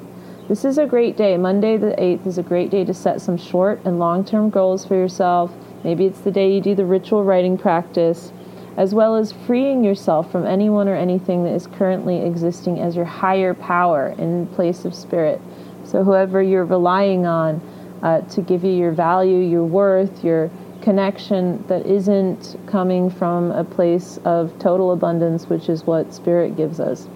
This 0.48 0.64
is 0.64 0.78
a 0.78 0.86
great 0.86 1.16
day. 1.16 1.36
Monday 1.36 1.76
the 1.76 1.96
8th 1.98 2.24
is 2.24 2.38
a 2.38 2.42
great 2.44 2.70
day 2.70 2.84
to 2.84 2.94
set 2.94 3.20
some 3.20 3.36
short 3.36 3.80
and 3.84 3.98
long 3.98 4.24
term 4.24 4.48
goals 4.48 4.86
for 4.86 4.94
yourself. 4.94 5.52
Maybe 5.82 6.06
it's 6.06 6.20
the 6.20 6.30
day 6.30 6.54
you 6.54 6.60
do 6.60 6.76
the 6.76 6.84
ritual 6.84 7.24
writing 7.24 7.58
practice, 7.58 8.30
as 8.76 8.94
well 8.94 9.16
as 9.16 9.32
freeing 9.32 9.82
yourself 9.82 10.30
from 10.30 10.46
anyone 10.46 10.86
or 10.86 10.94
anything 10.94 11.42
that 11.42 11.52
is 11.52 11.66
currently 11.66 12.24
existing 12.24 12.78
as 12.78 12.94
your 12.94 13.04
higher 13.04 13.54
power 13.54 14.14
in 14.18 14.46
place 14.46 14.84
of 14.84 14.94
spirit. 14.94 15.40
So, 15.82 16.04
whoever 16.04 16.40
you're 16.40 16.64
relying 16.64 17.26
on 17.26 17.60
uh, 18.04 18.20
to 18.20 18.40
give 18.40 18.62
you 18.62 18.70
your 18.70 18.92
value, 18.92 19.38
your 19.38 19.64
worth, 19.64 20.22
your 20.22 20.48
connection 20.80 21.66
that 21.66 21.84
isn't 21.86 22.54
coming 22.68 23.10
from 23.10 23.50
a 23.50 23.64
place 23.64 24.20
of 24.24 24.56
total 24.60 24.92
abundance, 24.92 25.48
which 25.48 25.68
is 25.68 25.82
what 25.82 26.14
Spirit 26.14 26.56
gives 26.56 26.78
us. 26.78 27.08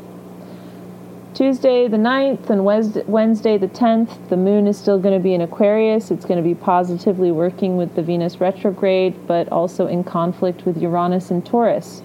Tuesday 1.33 1.87
the 1.87 1.97
9th 1.97 2.51
and 2.51 2.65
Wednesday 2.65 3.57
the 3.57 3.69
10th, 3.69 4.29
the 4.31 4.37
moon 4.37 4.67
is 4.67 4.77
still 4.77 4.99
going 4.99 5.17
to 5.17 5.23
be 5.23 5.33
in 5.33 5.41
Aquarius. 5.41 6.11
It's 6.11 6.25
going 6.25 6.43
to 6.43 6.49
be 6.49 6.57
positively 6.57 7.31
working 7.31 7.77
with 7.77 7.95
the 7.95 8.03
Venus 8.03 8.41
retrograde, 8.41 9.29
but 9.29 9.51
also 9.53 9.87
in 9.87 10.03
conflict 10.03 10.67
with 10.67 10.77
Uranus 10.83 11.31
and 11.31 11.47
Taurus. 11.47 12.03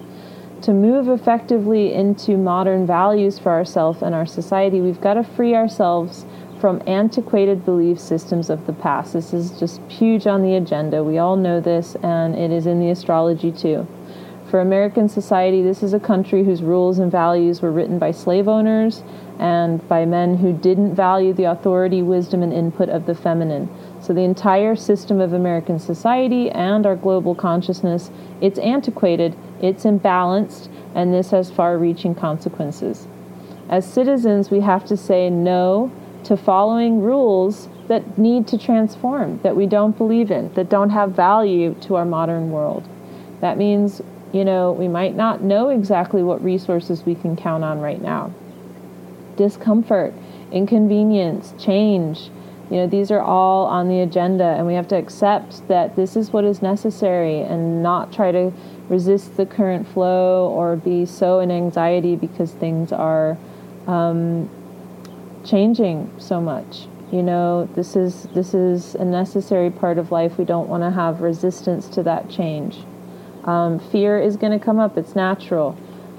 To 0.62 0.72
move 0.72 1.08
effectively 1.08 1.92
into 1.92 2.36
modern 2.36 2.86
values 2.86 3.38
for 3.38 3.50
ourselves 3.50 4.00
and 4.00 4.14
our 4.14 4.26
society, 4.26 4.80
we've 4.80 5.00
got 5.00 5.14
to 5.14 5.24
free 5.24 5.56
ourselves 5.56 6.24
from 6.60 6.80
antiquated 6.86 7.64
belief 7.64 7.98
systems 7.98 8.48
of 8.48 8.66
the 8.66 8.72
past. 8.72 9.12
This 9.12 9.34
is 9.34 9.58
just 9.58 9.80
huge 9.88 10.28
on 10.28 10.42
the 10.42 10.54
agenda. 10.54 11.02
We 11.02 11.18
all 11.18 11.36
know 11.36 11.60
this, 11.60 11.96
and 11.96 12.36
it 12.36 12.52
is 12.52 12.66
in 12.66 12.78
the 12.78 12.90
astrology 12.90 13.50
too. 13.50 13.88
For 14.50 14.60
American 14.60 15.08
society, 15.08 15.60
this 15.60 15.82
is 15.82 15.92
a 15.92 15.98
country 15.98 16.44
whose 16.44 16.62
rules 16.62 17.00
and 17.00 17.10
values 17.10 17.60
were 17.60 17.72
written 17.72 17.98
by 17.98 18.12
slave 18.12 18.46
owners 18.46 19.02
and 19.40 19.86
by 19.88 20.04
men 20.04 20.36
who 20.36 20.52
didn't 20.52 20.94
value 20.94 21.32
the 21.32 21.44
authority, 21.44 22.00
wisdom, 22.00 22.44
and 22.44 22.52
input 22.52 22.88
of 22.88 23.06
the 23.06 23.14
feminine. 23.14 23.68
So 24.00 24.12
the 24.12 24.20
entire 24.20 24.76
system 24.76 25.20
of 25.20 25.32
American 25.32 25.80
society 25.80 26.48
and 26.50 26.86
our 26.86 26.94
global 26.94 27.34
consciousness, 27.34 28.12
it's 28.40 28.60
antiquated, 28.60 29.36
it's 29.60 29.84
imbalanced, 29.84 30.68
and 30.94 31.12
this 31.12 31.32
has 31.32 31.50
far-reaching 31.50 32.14
consequences. 32.14 33.08
As 33.68 33.84
citizens, 33.84 34.48
we 34.48 34.60
have 34.60 34.84
to 34.86 34.96
say 34.96 35.28
no 35.28 35.90
to 36.22 36.36
following 36.36 37.02
rules 37.02 37.68
that 37.88 38.16
need 38.16 38.46
to 38.46 38.58
transform, 38.58 39.40
that 39.42 39.56
we 39.56 39.66
don't 39.66 39.98
believe 39.98 40.30
in, 40.30 40.52
that 40.54 40.68
don't 40.68 40.90
have 40.90 41.10
value 41.12 41.74
to 41.80 41.96
our 41.96 42.04
modern 42.04 42.52
world. 42.52 42.88
That 43.40 43.58
means, 43.58 44.02
you 44.32 44.44
know, 44.44 44.72
we 44.72 44.88
might 44.88 45.14
not 45.14 45.42
know 45.42 45.68
exactly 45.68 46.22
what 46.22 46.42
resources 46.42 47.04
we 47.04 47.14
can 47.14 47.36
count 47.36 47.64
on 47.64 47.80
right 47.80 48.00
now. 48.00 48.32
Discomfort, 49.36 50.14
inconvenience, 50.50 51.54
change, 51.58 52.30
you 52.70 52.78
know, 52.78 52.86
these 52.88 53.12
are 53.12 53.20
all 53.20 53.66
on 53.66 53.88
the 53.88 54.00
agenda, 54.00 54.44
and 54.44 54.66
we 54.66 54.74
have 54.74 54.88
to 54.88 54.96
accept 54.96 55.66
that 55.68 55.94
this 55.94 56.16
is 56.16 56.32
what 56.32 56.44
is 56.44 56.62
necessary 56.62 57.40
and 57.40 57.80
not 57.80 58.12
try 58.12 58.32
to 58.32 58.52
resist 58.88 59.36
the 59.36 59.46
current 59.46 59.86
flow 59.86 60.48
or 60.48 60.74
be 60.74 61.06
so 61.06 61.38
in 61.38 61.52
anxiety 61.52 62.16
because 62.16 62.50
things 62.52 62.90
are 62.90 63.38
um, 63.86 64.50
changing 65.44 66.12
so 66.18 66.40
much. 66.40 66.86
You 67.12 67.22
know, 67.22 67.68
this 67.76 67.94
is 67.94 68.24
this 68.34 68.52
is 68.52 68.96
a 68.96 69.04
necessary 69.04 69.70
part 69.70 69.96
of 69.96 70.10
life. 70.10 70.36
We 70.36 70.44
don't 70.44 70.68
want 70.68 70.82
to 70.82 70.90
have 70.90 71.20
resistance 71.20 71.86
to 71.90 72.02
that 72.02 72.28
change. 72.28 72.78
Um, 73.46 73.78
fear 73.78 74.18
is 74.18 74.36
going 74.36 74.58
to 74.58 74.64
come 74.64 74.78
up; 74.78 74.98
it's 74.98 75.14
natural, 75.14 75.76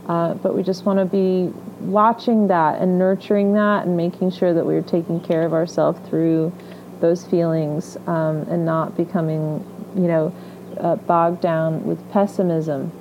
uh, 0.08 0.36
but 0.36 0.56
we 0.56 0.64
just 0.64 0.86
want 0.86 1.00
to 1.00 1.06
be 1.06 1.54
watching 1.82 2.48
that 2.48 2.82
and 2.82 2.98
nurturing 2.98 3.54
that, 3.54 3.86
and 3.86 3.98
making 3.98 4.32
sure 4.32 4.54
that 4.54 4.66
we're 4.66 4.82
taking 4.82 5.20
care 5.20 5.46
of 5.46 5.54
ourselves 5.54 6.00
through 6.10 6.52
those 7.00 7.26
feelings 7.26 7.98
um, 8.08 8.38
and 8.50 8.66
not 8.66 8.98
becoming, 8.98 9.66
you 9.96 10.08
know, 10.08 10.34
uh, 10.80 10.96
bogged 10.96 11.42
down 11.42 11.84
with 11.86 12.12
pessimism 12.12 12.92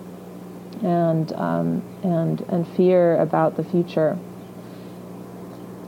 and 0.83 1.33
um, 1.35 1.83
and 2.03 2.41
and 2.49 2.67
fear 2.69 3.17
about 3.17 3.57
the 3.57 3.65
future. 3.65 4.19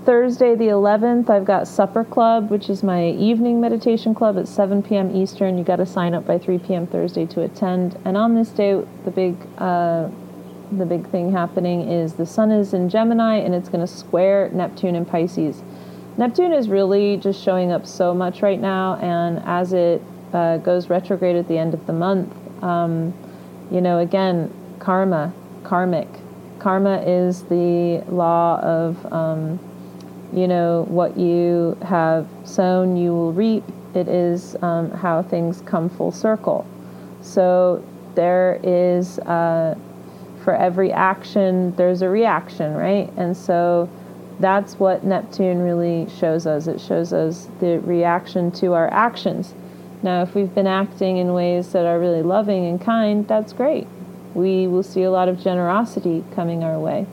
Thursday, 0.08 0.54
the 0.54 0.68
11th, 0.68 1.28
I've 1.28 1.44
got 1.44 1.68
Supper 1.68 2.02
Club, 2.02 2.50
which 2.50 2.70
is 2.70 2.82
my 2.82 3.10
evening 3.10 3.60
meditation 3.60 4.14
club 4.14 4.38
at 4.38 4.48
7 4.48 4.82
p.m. 4.82 5.14
Eastern. 5.14 5.58
You 5.58 5.64
got 5.64 5.76
to 5.76 5.84
sign 5.84 6.14
up 6.14 6.26
by 6.26 6.38
3 6.38 6.60
p.m. 6.60 6.86
Thursday 6.86 7.26
to 7.26 7.42
attend. 7.42 7.98
And 8.06 8.16
on 8.16 8.34
this 8.34 8.48
day, 8.48 8.82
the 9.04 9.10
big 9.10 9.36
uh, 9.58 10.08
the 10.72 10.86
big 10.86 11.06
thing 11.10 11.30
happening 11.30 11.90
is 11.90 12.14
the 12.14 12.24
Sun 12.24 12.52
is 12.52 12.72
in 12.72 12.88
Gemini 12.88 13.36
and 13.36 13.54
it's 13.54 13.68
going 13.68 13.86
to 13.86 13.92
square 13.92 14.48
Neptune 14.54 14.94
in 14.94 15.04
Pisces. 15.04 15.62
Neptune 16.16 16.54
is 16.54 16.70
really 16.70 17.18
just 17.18 17.44
showing 17.44 17.70
up 17.70 17.86
so 17.86 18.14
much 18.14 18.40
right 18.40 18.58
now, 18.58 18.94
and 19.02 19.42
as 19.44 19.74
it 19.74 20.00
uh, 20.32 20.56
goes 20.56 20.88
retrograde 20.88 21.36
at 21.36 21.48
the 21.48 21.58
end 21.58 21.74
of 21.74 21.86
the 21.86 21.92
month, 21.92 22.34
um, 22.64 23.12
you 23.70 23.82
know, 23.82 23.98
again, 23.98 24.50
karma, 24.78 25.34
karmic. 25.64 26.08
Karma 26.60 27.02
is 27.02 27.42
the 27.42 28.02
law 28.08 28.58
of 28.60 29.12
um, 29.12 29.60
you 30.32 30.46
know, 30.46 30.84
what 30.88 31.16
you 31.16 31.76
have 31.82 32.28
sown, 32.44 32.96
you 32.96 33.12
will 33.12 33.32
reap. 33.32 33.64
It 33.94 34.08
is 34.08 34.56
um, 34.62 34.90
how 34.90 35.22
things 35.22 35.62
come 35.62 35.88
full 35.88 36.12
circle. 36.12 36.66
So 37.22 37.84
there 38.14 38.60
is, 38.62 39.18
uh, 39.20 39.76
for 40.44 40.54
every 40.54 40.92
action, 40.92 41.74
there's 41.76 42.02
a 42.02 42.08
reaction, 42.08 42.74
right? 42.74 43.10
And 43.16 43.36
so 43.36 43.88
that's 44.40 44.78
what 44.78 45.04
Neptune 45.04 45.60
really 45.60 46.08
shows 46.18 46.46
us. 46.46 46.66
It 46.66 46.80
shows 46.80 47.12
us 47.12 47.48
the 47.60 47.80
reaction 47.80 48.50
to 48.52 48.74
our 48.74 48.92
actions. 48.92 49.54
Now, 50.02 50.22
if 50.22 50.34
we've 50.34 50.54
been 50.54 50.66
acting 50.66 51.16
in 51.16 51.32
ways 51.32 51.72
that 51.72 51.86
are 51.86 51.98
really 51.98 52.22
loving 52.22 52.66
and 52.66 52.80
kind, 52.80 53.26
that's 53.26 53.52
great. 53.52 53.86
We 54.34 54.68
will 54.68 54.84
see 54.84 55.02
a 55.02 55.10
lot 55.10 55.28
of 55.28 55.40
generosity 55.40 56.24
coming 56.34 56.62
our 56.62 56.78
way. 56.78 57.06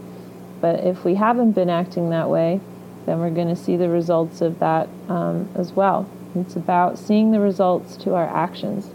But 0.62 0.82
if 0.82 1.04
we 1.04 1.16
haven't 1.16 1.54
been 1.54 1.70
acting 1.70 2.12
that 2.12 2.30
way, 2.30 2.60
then 3.06 3.20
we're 3.20 3.30
going 3.30 3.48
to 3.48 3.56
see 3.56 3.78
the 3.78 3.90
results 3.90 4.42
of 4.42 4.60
that 4.60 4.90
um, 5.10 5.50
as 5.56 5.72
well. 5.74 6.10
It's 6.36 6.56
about 6.56 6.98
seeing 6.98 7.32
the 7.32 7.40
results 7.40 7.96
to 7.98 8.14
our 8.14 8.28
actions. 8.28 8.92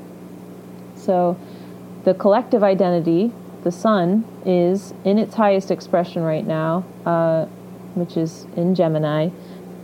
So, 0.96 1.38
the 2.04 2.14
collective 2.14 2.62
identity, 2.62 3.32
the 3.62 3.72
sun, 3.72 4.24
is 4.44 4.92
in 5.04 5.18
its 5.18 5.34
highest 5.34 5.70
expression 5.70 6.22
right 6.22 6.46
now, 6.46 6.84
uh, 7.06 7.46
which 7.94 8.16
is 8.16 8.46
in 8.56 8.74
Gemini. 8.74 9.30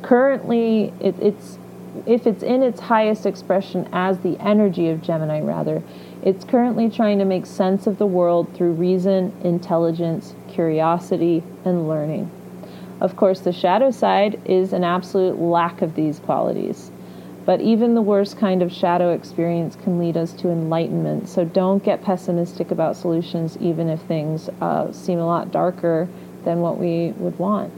Currently, 0.03 0.93
it, 1.01 1.15
it's 1.21 1.59
if 2.05 2.27
it's 2.27 2.43
in 2.43 2.63
its 2.63 2.81
highest 2.81 3.25
expression 3.25 3.89
as 3.93 4.19
the 4.19 4.39
energy 4.39 4.91
of 4.91 5.01
Gemini, 5.01 5.41
rather, 5.41 5.83
it's 6.23 6.45
currently 6.45 6.91
trying 6.91 7.19
to 7.19 7.25
make 7.25 7.47
sense 7.47 7.87
of 7.87 7.97
the 7.97 8.07
world 8.07 8.53
through 8.55 8.73
reason, 8.73 9.33
intelligence, 9.43 10.35
curiosity, 10.49 11.43
and 11.65 11.89
learning. 11.89 12.31
Of 13.01 13.17
course, 13.17 13.41
the 13.41 13.53
shadow 13.53 13.91
side 13.91 14.41
is 14.45 14.73
an 14.73 14.85
absolute 14.85 15.39
lack 15.39 15.83
of 15.83 15.95
these 15.95 16.19
qualities. 16.19 16.91
But 17.45 17.61
even 17.61 17.95
the 17.95 18.03
worst 18.03 18.39
kind 18.39 18.63
of 18.63 18.73
shadow 18.73 19.13
experience 19.13 19.77
can 19.77 19.99
lead 19.99 20.17
us 20.17 20.33
to 20.35 20.51
enlightenment. 20.51 21.29
So 21.29 21.45
don't 21.45 21.85
get 21.85 22.03
pessimistic 22.03 22.71
about 22.71 22.97
solutions, 22.97 23.57
even 23.61 23.89
if 23.89 24.01
things 24.03 24.49
uh, 24.61 24.91
seem 24.93 25.21
a 25.21 25.27
lot 25.27 25.53
darker 25.53 26.09
than 26.45 26.61
what 26.61 26.79
we 26.79 27.13
would 27.19 27.39
want. 27.39 27.73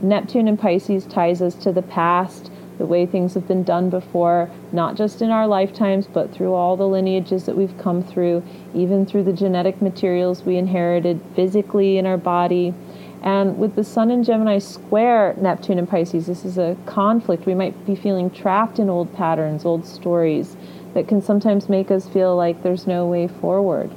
Neptune 0.00 0.48
in 0.48 0.56
Pisces 0.56 1.04
ties 1.06 1.42
us 1.42 1.54
to 1.56 1.72
the 1.72 1.82
past, 1.82 2.50
the 2.78 2.86
way 2.86 3.06
things 3.06 3.34
have 3.34 3.46
been 3.46 3.62
done 3.62 3.90
before, 3.90 4.50
not 4.72 4.96
just 4.96 5.22
in 5.22 5.30
our 5.30 5.46
lifetimes, 5.46 6.06
but 6.06 6.32
through 6.32 6.54
all 6.54 6.76
the 6.76 6.88
lineages 6.88 7.44
that 7.46 7.56
we've 7.56 7.76
come 7.78 8.02
through, 8.02 8.42
even 8.74 9.06
through 9.06 9.22
the 9.24 9.32
genetic 9.32 9.80
materials 9.82 10.42
we 10.42 10.56
inherited 10.56 11.20
physically 11.36 11.98
in 11.98 12.06
our 12.06 12.16
body. 12.16 12.74
And 13.24 13.56
with 13.56 13.74
the 13.74 13.82
Sun 13.82 14.10
in 14.10 14.22
Gemini 14.22 14.58
square 14.58 15.34
Neptune 15.40 15.78
and 15.78 15.88
Pisces, 15.88 16.26
this 16.26 16.44
is 16.44 16.58
a 16.58 16.76
conflict. 16.84 17.46
We 17.46 17.54
might 17.54 17.86
be 17.86 17.96
feeling 17.96 18.30
trapped 18.30 18.78
in 18.78 18.90
old 18.90 19.14
patterns, 19.14 19.64
old 19.64 19.86
stories 19.86 20.58
that 20.92 21.08
can 21.08 21.22
sometimes 21.22 21.70
make 21.70 21.90
us 21.90 22.06
feel 22.06 22.36
like 22.36 22.62
there's 22.62 22.86
no 22.86 23.06
way 23.06 23.26
forward. 23.26 23.90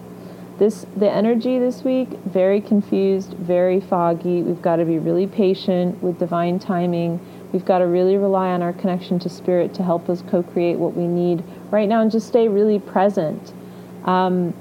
This 0.59 0.85
the 0.95 1.11
energy 1.11 1.59
this 1.59 1.83
week 1.83 2.07
very 2.25 2.61
confused, 2.61 3.33
very 3.33 3.81
foggy. 3.81 4.43
We've 4.43 4.61
got 4.61 4.77
to 4.77 4.85
be 4.85 4.97
really 4.97 5.27
patient 5.27 6.01
with 6.01 6.17
divine 6.19 6.57
timing. 6.57 7.19
We've 7.51 7.65
got 7.65 7.79
to 7.79 7.85
really 7.85 8.15
rely 8.15 8.51
on 8.51 8.61
our 8.61 8.73
connection 8.73 9.19
to 9.19 9.29
spirit 9.29 9.73
to 9.73 9.83
help 9.83 10.09
us 10.09 10.23
co-create 10.29 10.79
what 10.79 10.95
we 10.95 11.05
need 11.05 11.43
right 11.69 11.87
now 11.89 12.01
and 12.01 12.09
just 12.09 12.27
stay 12.27 12.47
really 12.47 12.79
present. 12.79 13.53
Um, 14.05 14.53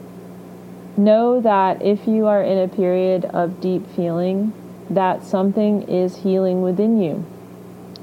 know 0.99 1.41
that 1.41 1.83
if 1.83 2.07
you 2.07 2.26
are 2.26 2.43
in 2.43 2.59
a 2.59 2.69
period 2.69 3.25
of 3.26 3.61
deep 3.61 3.87
feeling, 3.95 4.53
that 4.91 5.25
something 5.25 5.83
is 5.83 6.17
healing 6.19 6.62
within 6.62 7.00
you, 7.00 7.25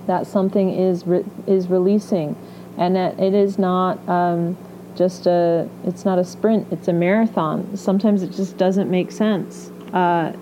that 0.08 0.28
something 0.28 0.70
is 0.70 1.06
re- 1.08 1.26
is 1.48 1.68
releasing, 1.68 2.36
and 2.78 2.96
that 2.96 3.20
it 3.20 3.34
is 3.34 3.58
not 3.58 4.08
um, 4.08 4.58
just 4.96 5.26
a 5.26 5.68
it's 5.86 6.06
not 6.06 6.20
a 6.20 6.26
sprint; 6.26 6.68
it's 6.72 6.88
a 6.88 6.94
marathon. 6.94 7.76
Sometimes 7.78 8.24
it 8.24 8.32
just 8.32 8.58
doesn't 8.58 8.90
make 8.90 9.12
sense, 9.12 9.70
uh, 9.94 10.34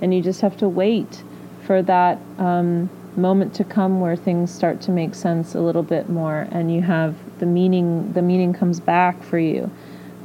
and 0.00 0.14
you 0.14 0.22
just 0.22 0.40
have 0.40 0.56
to 0.58 0.68
wait 0.68 1.22
for 1.66 1.82
that 1.82 2.18
um, 2.38 2.88
moment 3.16 3.54
to 3.54 3.64
come 3.64 4.00
where 4.00 4.16
things 4.16 4.52
start 4.52 4.80
to 4.80 4.90
make 4.90 5.14
sense 5.14 5.54
a 5.54 5.60
little 5.60 5.82
bit 5.82 6.08
more, 6.08 6.48
and 6.50 6.74
you 6.74 6.80
have 6.82 7.14
the 7.38 7.46
meaning. 7.46 8.12
The 8.14 8.22
meaning 8.22 8.52
comes 8.54 8.80
back 8.80 9.22
for 9.22 9.38
you. 9.38 9.70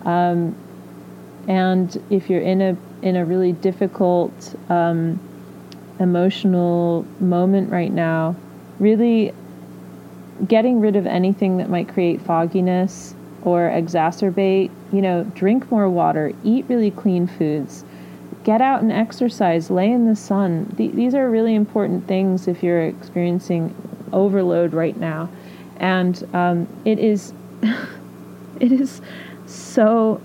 Um, 0.05 0.55
and 1.47 2.01
if 2.09 2.29
you're 2.29 2.41
in 2.41 2.61
a 2.61 2.77
in 3.01 3.15
a 3.15 3.25
really 3.25 3.51
difficult 3.51 4.55
um, 4.69 5.19
emotional 5.99 7.05
moment 7.19 7.71
right 7.71 7.91
now, 7.91 8.35
really 8.79 9.33
getting 10.47 10.79
rid 10.79 10.95
of 10.95 11.05
anything 11.07 11.57
that 11.57 11.69
might 11.69 11.87
create 11.87 12.21
fogginess 12.21 13.13
or 13.43 13.69
exacerbate, 13.69 14.71
you 14.91 15.01
know, 15.01 15.23
drink 15.35 15.69
more 15.71 15.89
water, 15.89 16.33
eat 16.43 16.65
really 16.67 16.91
clean 16.91 17.27
foods, 17.27 17.85
get 18.43 18.59
out 18.59 18.81
and 18.81 18.91
exercise, 18.91 19.69
lay 19.69 19.91
in 19.91 20.07
the 20.07 20.15
sun. 20.15 20.73
Th- 20.77 20.91
these 20.91 21.13
are 21.13 21.29
really 21.29 21.55
important 21.55 22.07
things 22.07 22.47
if 22.47 22.63
you're 22.63 22.83
experiencing 22.83 23.73
overload 24.11 24.73
right 24.73 24.97
now. 24.97 25.29
And 25.77 26.27
um, 26.33 26.67
it 26.85 26.97
is, 26.99 27.33
it 28.59 28.71
is 28.71 29.01
so 29.45 30.19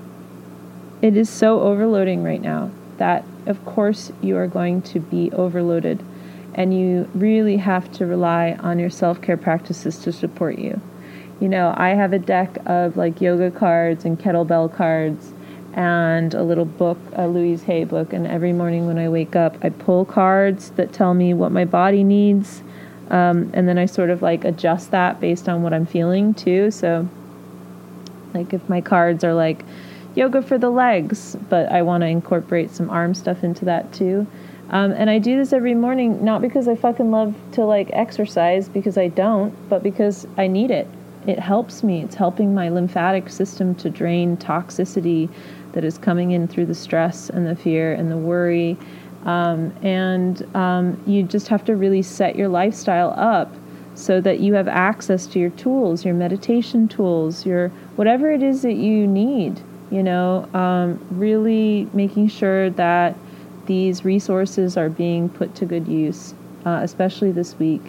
it 1.02 1.16
is 1.16 1.30
so 1.30 1.60
overloading 1.60 2.22
right 2.22 2.40
now 2.40 2.70
that, 2.98 3.24
of 3.46 3.64
course, 3.64 4.12
you 4.20 4.36
are 4.36 4.46
going 4.46 4.82
to 4.82 5.00
be 5.00 5.32
overloaded, 5.32 6.04
and 6.54 6.78
you 6.78 7.08
really 7.14 7.56
have 7.56 7.90
to 7.92 8.06
rely 8.06 8.52
on 8.60 8.78
your 8.78 8.90
self 8.90 9.22
care 9.22 9.36
practices 9.36 9.98
to 10.00 10.12
support 10.12 10.58
you. 10.58 10.80
You 11.40 11.48
know, 11.48 11.72
I 11.76 11.90
have 11.90 12.12
a 12.12 12.18
deck 12.18 12.58
of 12.66 12.98
like 12.98 13.20
yoga 13.20 13.50
cards 13.50 14.04
and 14.04 14.18
kettlebell 14.18 14.74
cards 14.74 15.32
and 15.72 16.34
a 16.34 16.42
little 16.42 16.66
book, 16.66 16.98
a 17.14 17.26
Louise 17.26 17.62
Hay 17.62 17.84
book, 17.84 18.12
and 18.12 18.26
every 18.26 18.52
morning 18.52 18.86
when 18.86 18.98
I 18.98 19.08
wake 19.08 19.36
up, 19.36 19.56
I 19.62 19.70
pull 19.70 20.04
cards 20.04 20.70
that 20.72 20.92
tell 20.92 21.14
me 21.14 21.32
what 21.32 21.52
my 21.52 21.64
body 21.64 22.04
needs. 22.04 22.62
Um, 23.08 23.50
and 23.54 23.66
then 23.66 23.78
I 23.78 23.86
sort 23.86 24.10
of 24.10 24.20
like 24.20 24.44
adjust 24.44 24.90
that 24.90 25.20
based 25.20 25.48
on 25.48 25.62
what 25.62 25.72
I'm 25.72 25.86
feeling 25.86 26.34
too. 26.34 26.70
So, 26.70 27.08
like, 28.34 28.52
if 28.52 28.68
my 28.68 28.80
cards 28.80 29.24
are 29.24 29.34
like, 29.34 29.64
yoga 30.14 30.42
for 30.42 30.58
the 30.58 30.70
legs, 30.70 31.36
but 31.48 31.70
I 31.70 31.82
want 31.82 32.02
to 32.02 32.06
incorporate 32.06 32.70
some 32.70 32.90
arm 32.90 33.14
stuff 33.14 33.44
into 33.44 33.64
that 33.66 33.92
too. 33.92 34.26
Um, 34.70 34.92
and 34.92 35.10
I 35.10 35.18
do 35.18 35.36
this 35.36 35.52
every 35.52 35.74
morning, 35.74 36.24
not 36.24 36.42
because 36.42 36.68
I 36.68 36.76
fucking 36.76 37.10
love 37.10 37.34
to 37.52 37.64
like 37.64 37.90
exercise, 37.92 38.68
because 38.68 38.96
I 38.96 39.08
don't, 39.08 39.52
but 39.68 39.82
because 39.82 40.26
I 40.36 40.46
need 40.46 40.70
it. 40.70 40.86
It 41.26 41.38
helps 41.38 41.82
me. 41.82 42.02
It's 42.02 42.14
helping 42.14 42.54
my 42.54 42.68
lymphatic 42.68 43.28
system 43.30 43.74
to 43.76 43.90
drain 43.90 44.36
toxicity 44.36 45.28
that 45.72 45.84
is 45.84 45.98
coming 45.98 46.30
in 46.30 46.48
through 46.48 46.66
the 46.66 46.74
stress 46.74 47.30
and 47.30 47.46
the 47.46 47.56
fear 47.56 47.92
and 47.92 48.10
the 48.10 48.16
worry. 48.16 48.76
Um, 49.24 49.72
and 49.82 50.42
um, 50.56 51.02
you 51.06 51.24
just 51.24 51.48
have 51.48 51.64
to 51.66 51.76
really 51.76 52.02
set 52.02 52.36
your 52.36 52.48
lifestyle 52.48 53.12
up 53.16 53.52
so 53.94 54.20
that 54.20 54.40
you 54.40 54.54
have 54.54 54.66
access 54.66 55.26
to 55.26 55.38
your 55.38 55.50
tools, 55.50 56.04
your 56.04 56.14
meditation 56.14 56.88
tools, 56.88 57.44
your 57.44 57.68
whatever 57.96 58.30
it 58.30 58.42
is 58.42 58.62
that 58.62 58.74
you 58.74 59.06
need 59.06 59.60
you 59.90 60.02
know, 60.02 60.48
um, 60.54 61.04
really 61.10 61.88
making 61.92 62.28
sure 62.28 62.70
that 62.70 63.16
these 63.66 64.04
resources 64.04 64.76
are 64.76 64.88
being 64.88 65.28
put 65.28 65.54
to 65.56 65.66
good 65.66 65.86
use, 65.86 66.34
uh, 66.64 66.80
especially 66.82 67.32
this 67.32 67.58
week. 67.58 67.82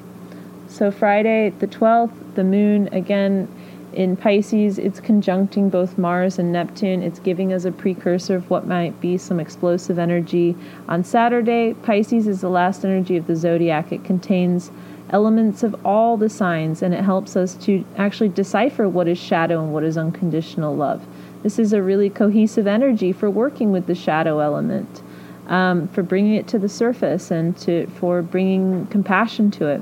So, 0.68 0.92
Friday, 0.92 1.50
the 1.60 1.68
12th, 1.68 2.36
the 2.36 2.44
moon, 2.44 2.88
again, 2.92 3.48
in 3.94 4.16
Pisces, 4.16 4.80
it's 4.80 5.02
conjuncting 5.02 5.70
both 5.70 5.98
Mars 5.98 6.40
and 6.40 6.52
Neptune. 6.52 7.04
It's 7.04 7.20
giving 7.20 7.52
us 7.52 7.66
a 7.66 7.72
precursor 7.72 8.36
of 8.36 8.50
what 8.50 8.66
might 8.66 9.00
be 9.02 9.18
some 9.18 9.40
explosive 9.40 10.00
energy. 10.00 10.56
On 10.88 11.04
Saturday, 11.04 11.74
Pisces 11.74 12.26
is 12.26 12.40
the 12.40 12.50
last 12.50 12.86
energy 12.86 13.18
of 13.18 13.28
the 13.28 13.36
zodiac. 13.36 13.92
It 13.92 14.06
contains 14.06 14.72
elements 15.10 15.62
of 15.62 15.76
all 15.86 16.16
the 16.16 16.30
signs 16.30 16.82
and 16.82 16.94
it 16.94 17.04
helps 17.04 17.36
us 17.36 17.56
to 17.56 17.84
actually 17.98 18.30
decipher 18.30 18.88
what 18.88 19.10
is 19.10 19.18
shadow 19.18 19.62
and 19.62 19.74
what 19.74 19.84
is 19.84 19.98
unconditional 19.98 20.74
love. 20.74 21.06
This 21.44 21.58
is 21.58 21.74
a 21.74 21.82
really 21.82 22.10
cohesive 22.10 22.68
energy 22.68 23.12
for 23.12 23.30
working 23.30 23.72
with 23.72 23.88
the 23.88 23.96
shadow 23.96 24.40
element, 24.40 25.02
um, 25.48 25.88
for 25.88 26.04
bringing 26.04 26.36
it 26.36 26.48
to 26.50 26.60
the 26.60 26.70
surface 26.70 27.32
and 27.32 27.58
to 27.58 27.88
for 27.88 28.22
bringing 28.22 28.86
compassion 28.88 29.50
to 29.52 29.68
it. 29.68 29.82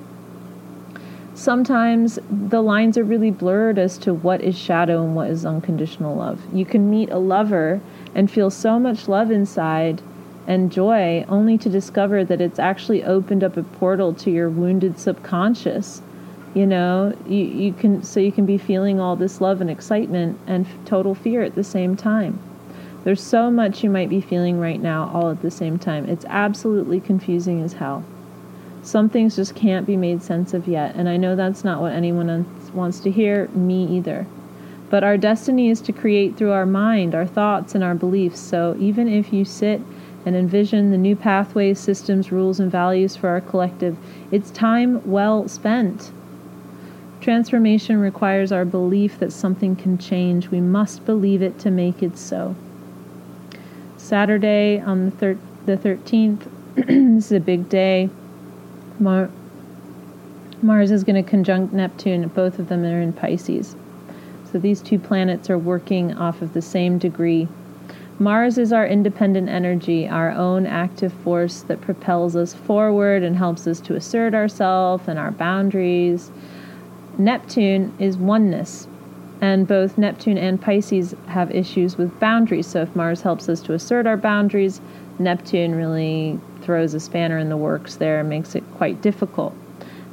Sometimes 1.34 2.20
the 2.30 2.62
lines 2.62 2.98
are 2.98 3.04
really 3.04 3.32
blurred 3.32 3.78
as 3.78 3.98
to 4.00 4.14
what 4.14 4.42
is 4.42 4.58
shadow 4.58 5.04
and 5.04 5.16
what 5.16 5.30
is 5.30 5.46
unconditional 5.46 6.16
love. 6.16 6.42
You 6.54 6.66
can 6.66 6.90
meet 6.90 7.10
a 7.10 7.18
lover 7.18 7.82
and 8.14 8.30
feel 8.30 8.50
so 8.50 8.80
much 8.80 9.08
love 9.08 9.32
inside 9.32 10.02
and 10.48 10.72
joy 10.72 11.24
only 11.30 11.58
to 11.58 11.70
discover 11.70 12.26
that 12.26 12.42
it's 12.42 12.60
actually 12.60 13.04
opened 13.04 13.44
up 13.44 13.56
a 13.56 13.64
portal 13.64 14.14
to 14.16 14.32
your 14.32 14.50
wounded 14.50 15.00
subconscious 15.00 16.02
you 16.54 16.66
know 16.66 17.16
you, 17.28 17.44
you 17.44 17.74
can 17.74 18.04
so 18.04 18.20
you 18.20 18.32
can 18.32 18.46
be 18.46 18.58
feeling 18.58 19.00
all 19.00 19.16
this 19.16 19.40
love 19.42 19.62
and 19.62 19.70
excitement 19.70 20.40
and 20.48 20.66
f- 20.66 20.72
total 20.86 21.14
fear 21.16 21.42
at 21.44 21.56
the 21.56 21.64
same 21.64 21.96
time. 21.96 22.40
There's 23.04 23.22
so 23.22 23.50
much 23.50 23.84
you 23.84 23.90
might 23.90 24.10
be 24.10 24.22
feeling 24.22 24.60
right 24.60 24.82
now 24.82 25.10
all 25.14 25.30
at 25.30 25.42
the 25.42 25.52
same 25.52 25.80
time. 25.80 26.10
It's 26.10 26.26
absolutely 26.26 27.00
confusing 27.00 27.62
as 27.62 27.74
hell. 27.74 28.04
Some 28.82 29.10
things 29.10 29.36
just 29.36 29.56
can't 29.56 29.86
be 29.86 29.96
made 29.96 30.24
sense 30.24 30.54
of 30.54 30.68
yet 30.68 30.96
and 30.96 31.08
i 31.08 31.18
know 31.18 31.36
that's 31.36 31.64
not 31.64 31.82
what 31.82 31.94
anyone 31.94 32.46
wants 32.74 33.00
to 33.02 33.12
hear 33.12 33.48
me 33.50 33.86
either. 33.86 34.26
But 34.90 35.04
our 35.04 35.18
destiny 35.18 35.70
is 35.70 35.82
to 35.82 35.94
create 35.94 36.36
through 36.36 36.52
our 36.52 36.66
mind 36.66 37.14
our 37.14 37.28
thoughts 37.28 37.76
and 37.76 37.84
our 37.84 37.94
beliefs. 37.96 38.40
So 38.40 38.76
even 38.80 39.08
if 39.08 39.32
you 39.32 39.46
sit 39.46 39.82
and 40.26 40.36
envision 40.36 40.92
the 40.92 40.98
new 40.98 41.16
pathways 41.16 41.80
systems 41.80 42.32
rules 42.32 42.60
and 42.60 42.72
values 42.72 43.16
for 43.16 43.30
our 43.30 43.42
collective 43.42 43.98
it's 44.32 44.52
time 44.52 45.02
well 45.10 45.48
spent 45.48 46.12
Transformation 47.22 48.00
requires 48.00 48.52
our 48.52 48.64
belief 48.64 49.20
that 49.20 49.34
something 49.34 49.76
can 49.76 49.98
change. 49.98 50.50
We 50.50 50.62
must 50.62 51.06
believe 51.06 51.42
it 51.42 51.60
to 51.60 51.72
make 51.72 52.02
it 52.02 52.18
so. 52.18 52.56
Saturday 53.98 54.80
on 54.80 55.06
the, 55.06 55.12
thir- 55.12 55.40
the 55.66 55.76
13th, 55.76 56.50
this 56.76 57.26
is 57.26 57.32
a 57.34 57.40
big 57.42 57.68
day. 57.68 58.10
Mar- 59.00 59.30
Mars 60.62 60.92
is 60.92 61.04
going 61.04 61.22
to 61.22 61.30
conjunct 61.30 61.74
Neptune. 61.74 62.28
Both 62.30 62.58
of 62.58 62.70
them 62.70 62.86
are 62.86 63.02
in 63.02 63.12
Pisces. 63.12 63.76
So 64.52 64.58
these 64.58 64.82
two 64.82 64.98
planets 64.98 65.50
are 65.50 65.58
working 65.58 66.14
off 66.18 66.42
of 66.42 66.54
the 66.54 66.62
same 66.62 66.98
degree. 66.98 67.48
Mars 68.18 68.58
is 68.58 68.74
our 68.74 68.86
independent 68.88 69.48
energy, 69.50 70.08
our 70.08 70.32
own 70.32 70.66
active 70.66 71.14
force 71.14 71.62
that 71.64 71.82
propels 71.82 72.36
us 72.36 72.54
forward 72.54 73.24
and 73.24 73.36
helps 73.36 73.68
us 73.68 73.80
to 73.82 73.96
assert 73.96 74.34
ourselves 74.34 75.08
and 75.08 75.20
our 75.20 75.32
boundaries 75.32 76.32
Neptune 77.20 77.94
is 78.00 78.18
oneness. 78.18 78.88
And 79.42 79.68
both 79.68 79.98
Neptune 79.98 80.38
and 80.38 80.62
Pisces 80.62 81.14
have 81.28 81.52
issues 81.52 81.98
with 81.98 82.18
boundaries. 82.20 82.68
So 82.68 82.82
if 82.82 82.96
Mars 82.96 83.22
helps 83.22 83.50
us 83.50 83.62
to 83.64 83.74
assert 83.74 84.08
our 84.08 84.18
boundaries, 84.18 84.80
Neptune 85.20 85.76
really 85.76 86.40
throws 86.62 86.94
a 86.94 87.00
spanner 87.00 87.38
in 87.38 87.50
the 87.50 87.58
works 87.58 87.98
there 87.98 88.22
and 88.22 88.30
makes 88.30 88.56
it 88.56 88.64
quite 88.76 89.02
difficult. 89.02 89.54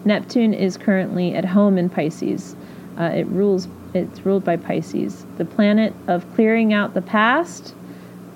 Neptune 0.05 0.53
is 0.53 0.77
currently 0.77 1.35
at 1.35 1.45
home 1.45 1.79
in 1.79 1.89
Pisces. 1.89 2.57
Uh, 2.99 3.05
it 3.15 3.27
rules. 3.29 3.69
It's 3.95 4.27
ruled 4.27 4.45
by 4.45 4.57
Pisces, 4.57 5.25
the 5.39 5.45
planet 5.45 5.95
of 6.07 6.31
clearing 6.35 6.73
out 6.73 6.95
the 6.95 7.03
past, 7.03 7.75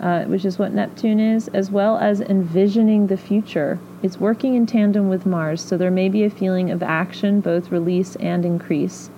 uh, 0.01 0.25
which 0.25 0.45
is 0.45 0.59
what 0.59 0.73
Neptune 0.73 1.21
is, 1.21 1.49
as 1.49 1.71
well 1.71 1.99
as 1.99 2.21
envisioning 2.21 3.09
the 3.09 3.17
future. 3.17 3.79
It's 4.03 4.19
working 4.19 4.55
in 4.55 4.65
tandem 4.65 5.11
with 5.11 5.27
Mars, 5.27 5.61
so 5.61 5.77
there 5.77 5.91
may 5.91 6.09
be 6.09 6.25
a 6.25 6.31
feeling 6.31 6.71
of 6.71 6.83
action, 6.83 7.41
both 7.41 7.71
release 7.71 8.17
and 8.17 8.47
increase. 8.47 9.11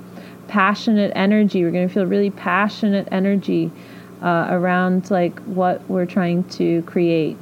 Passionate 0.49 1.12
energy. 1.14 1.62
We're 1.62 1.71
going 1.71 1.87
to 1.87 1.95
feel 1.95 2.07
really 2.07 2.31
passionate 2.31 3.07
energy 3.12 3.71
uh, 4.21 4.49
around 4.51 5.11
like 5.11 5.38
what 5.40 5.88
we're 5.88 6.07
trying 6.07 6.42
to 6.45 6.83
create. 6.83 7.37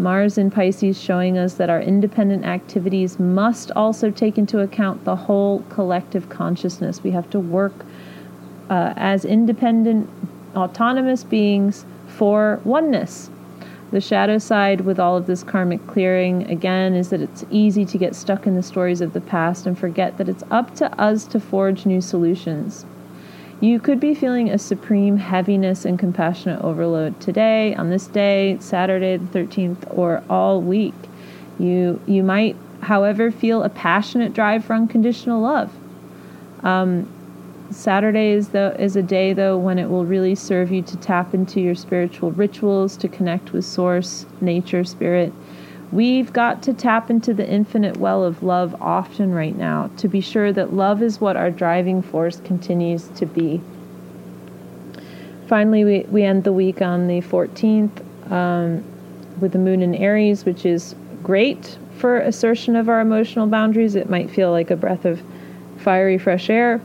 Mars 0.00 0.36
in 0.36 0.50
Pisces 0.50 1.00
showing 1.00 1.38
us 1.38 1.54
that 1.54 1.70
our 1.70 1.80
independent 1.80 2.44
activities 2.44 3.20
must 3.20 3.70
also 3.72 4.10
take 4.10 4.38
into 4.38 4.58
account 4.60 5.04
the 5.04 5.14
whole 5.14 5.60
collective 5.68 6.28
consciousness. 6.28 7.04
We 7.04 7.10
have 7.12 7.30
to 7.30 7.38
work 7.38 7.84
uh, 8.68 8.94
as 8.96 9.24
independent, 9.24 10.08
autonomous 10.56 11.22
beings 11.22 11.84
for 12.08 12.60
oneness. 12.64 13.30
The 13.90 14.00
shadow 14.00 14.38
side 14.38 14.82
with 14.82 15.00
all 15.00 15.16
of 15.16 15.26
this 15.26 15.42
karmic 15.42 15.84
clearing, 15.88 16.48
again, 16.48 16.94
is 16.94 17.10
that 17.10 17.20
it's 17.20 17.44
easy 17.50 17.84
to 17.86 17.98
get 17.98 18.14
stuck 18.14 18.46
in 18.46 18.54
the 18.54 18.62
stories 18.62 19.00
of 19.00 19.14
the 19.14 19.20
past 19.20 19.66
and 19.66 19.76
forget 19.76 20.16
that 20.18 20.28
it's 20.28 20.44
up 20.48 20.76
to 20.76 20.92
us 21.00 21.24
to 21.26 21.40
forge 21.40 21.86
new 21.86 22.00
solutions. 22.00 22.86
You 23.60 23.80
could 23.80 23.98
be 23.98 24.14
feeling 24.14 24.48
a 24.48 24.58
supreme 24.58 25.16
heaviness 25.16 25.84
and 25.84 25.98
compassionate 25.98 26.62
overload 26.62 27.20
today, 27.20 27.74
on 27.74 27.90
this 27.90 28.06
day, 28.06 28.58
Saturday 28.60 29.16
the 29.16 29.38
13th, 29.38 29.98
or 29.98 30.22
all 30.30 30.62
week. 30.62 30.94
You, 31.58 32.00
you 32.06 32.22
might, 32.22 32.54
however, 32.82 33.32
feel 33.32 33.64
a 33.64 33.68
passionate 33.68 34.32
drive 34.32 34.64
for 34.64 34.74
unconditional 34.74 35.42
love. 35.42 35.70
Um, 36.62 37.08
Saturday 37.70 38.32
is, 38.32 38.48
the, 38.48 38.74
is 38.80 38.96
a 38.96 39.02
day, 39.02 39.32
though, 39.32 39.56
when 39.56 39.78
it 39.78 39.88
will 39.88 40.04
really 40.04 40.34
serve 40.34 40.72
you 40.72 40.82
to 40.82 40.96
tap 40.96 41.34
into 41.34 41.60
your 41.60 41.74
spiritual 41.74 42.32
rituals, 42.32 42.96
to 42.96 43.08
connect 43.08 43.52
with 43.52 43.64
Source, 43.64 44.26
nature, 44.40 44.84
spirit, 44.84 45.32
We've 45.92 46.32
got 46.32 46.62
to 46.64 46.72
tap 46.72 47.10
into 47.10 47.34
the 47.34 47.48
infinite 47.48 47.96
well 47.96 48.22
of 48.22 48.44
love 48.44 48.80
often 48.80 49.34
right 49.34 49.56
now 49.56 49.90
to 49.96 50.06
be 50.06 50.20
sure 50.20 50.52
that 50.52 50.72
love 50.72 51.02
is 51.02 51.20
what 51.20 51.36
our 51.36 51.50
driving 51.50 52.00
force 52.00 52.38
continues 52.40 53.08
to 53.16 53.26
be. 53.26 53.60
Finally, 55.48 55.84
we, 55.84 56.00
we 56.10 56.22
end 56.22 56.44
the 56.44 56.52
week 56.52 56.80
on 56.80 57.08
the 57.08 57.20
14th 57.22 58.30
um, 58.30 58.84
with 59.40 59.50
the 59.50 59.58
moon 59.58 59.82
in 59.82 59.96
Aries, 59.96 60.44
which 60.44 60.64
is 60.64 60.94
great 61.24 61.76
for 61.96 62.18
assertion 62.18 62.76
of 62.76 62.88
our 62.88 63.00
emotional 63.00 63.48
boundaries. 63.48 63.96
It 63.96 64.08
might 64.08 64.30
feel 64.30 64.52
like 64.52 64.70
a 64.70 64.76
breath 64.76 65.04
of 65.04 65.20
fiery 65.78 66.18
fresh 66.18 66.48
air. 66.48 66.80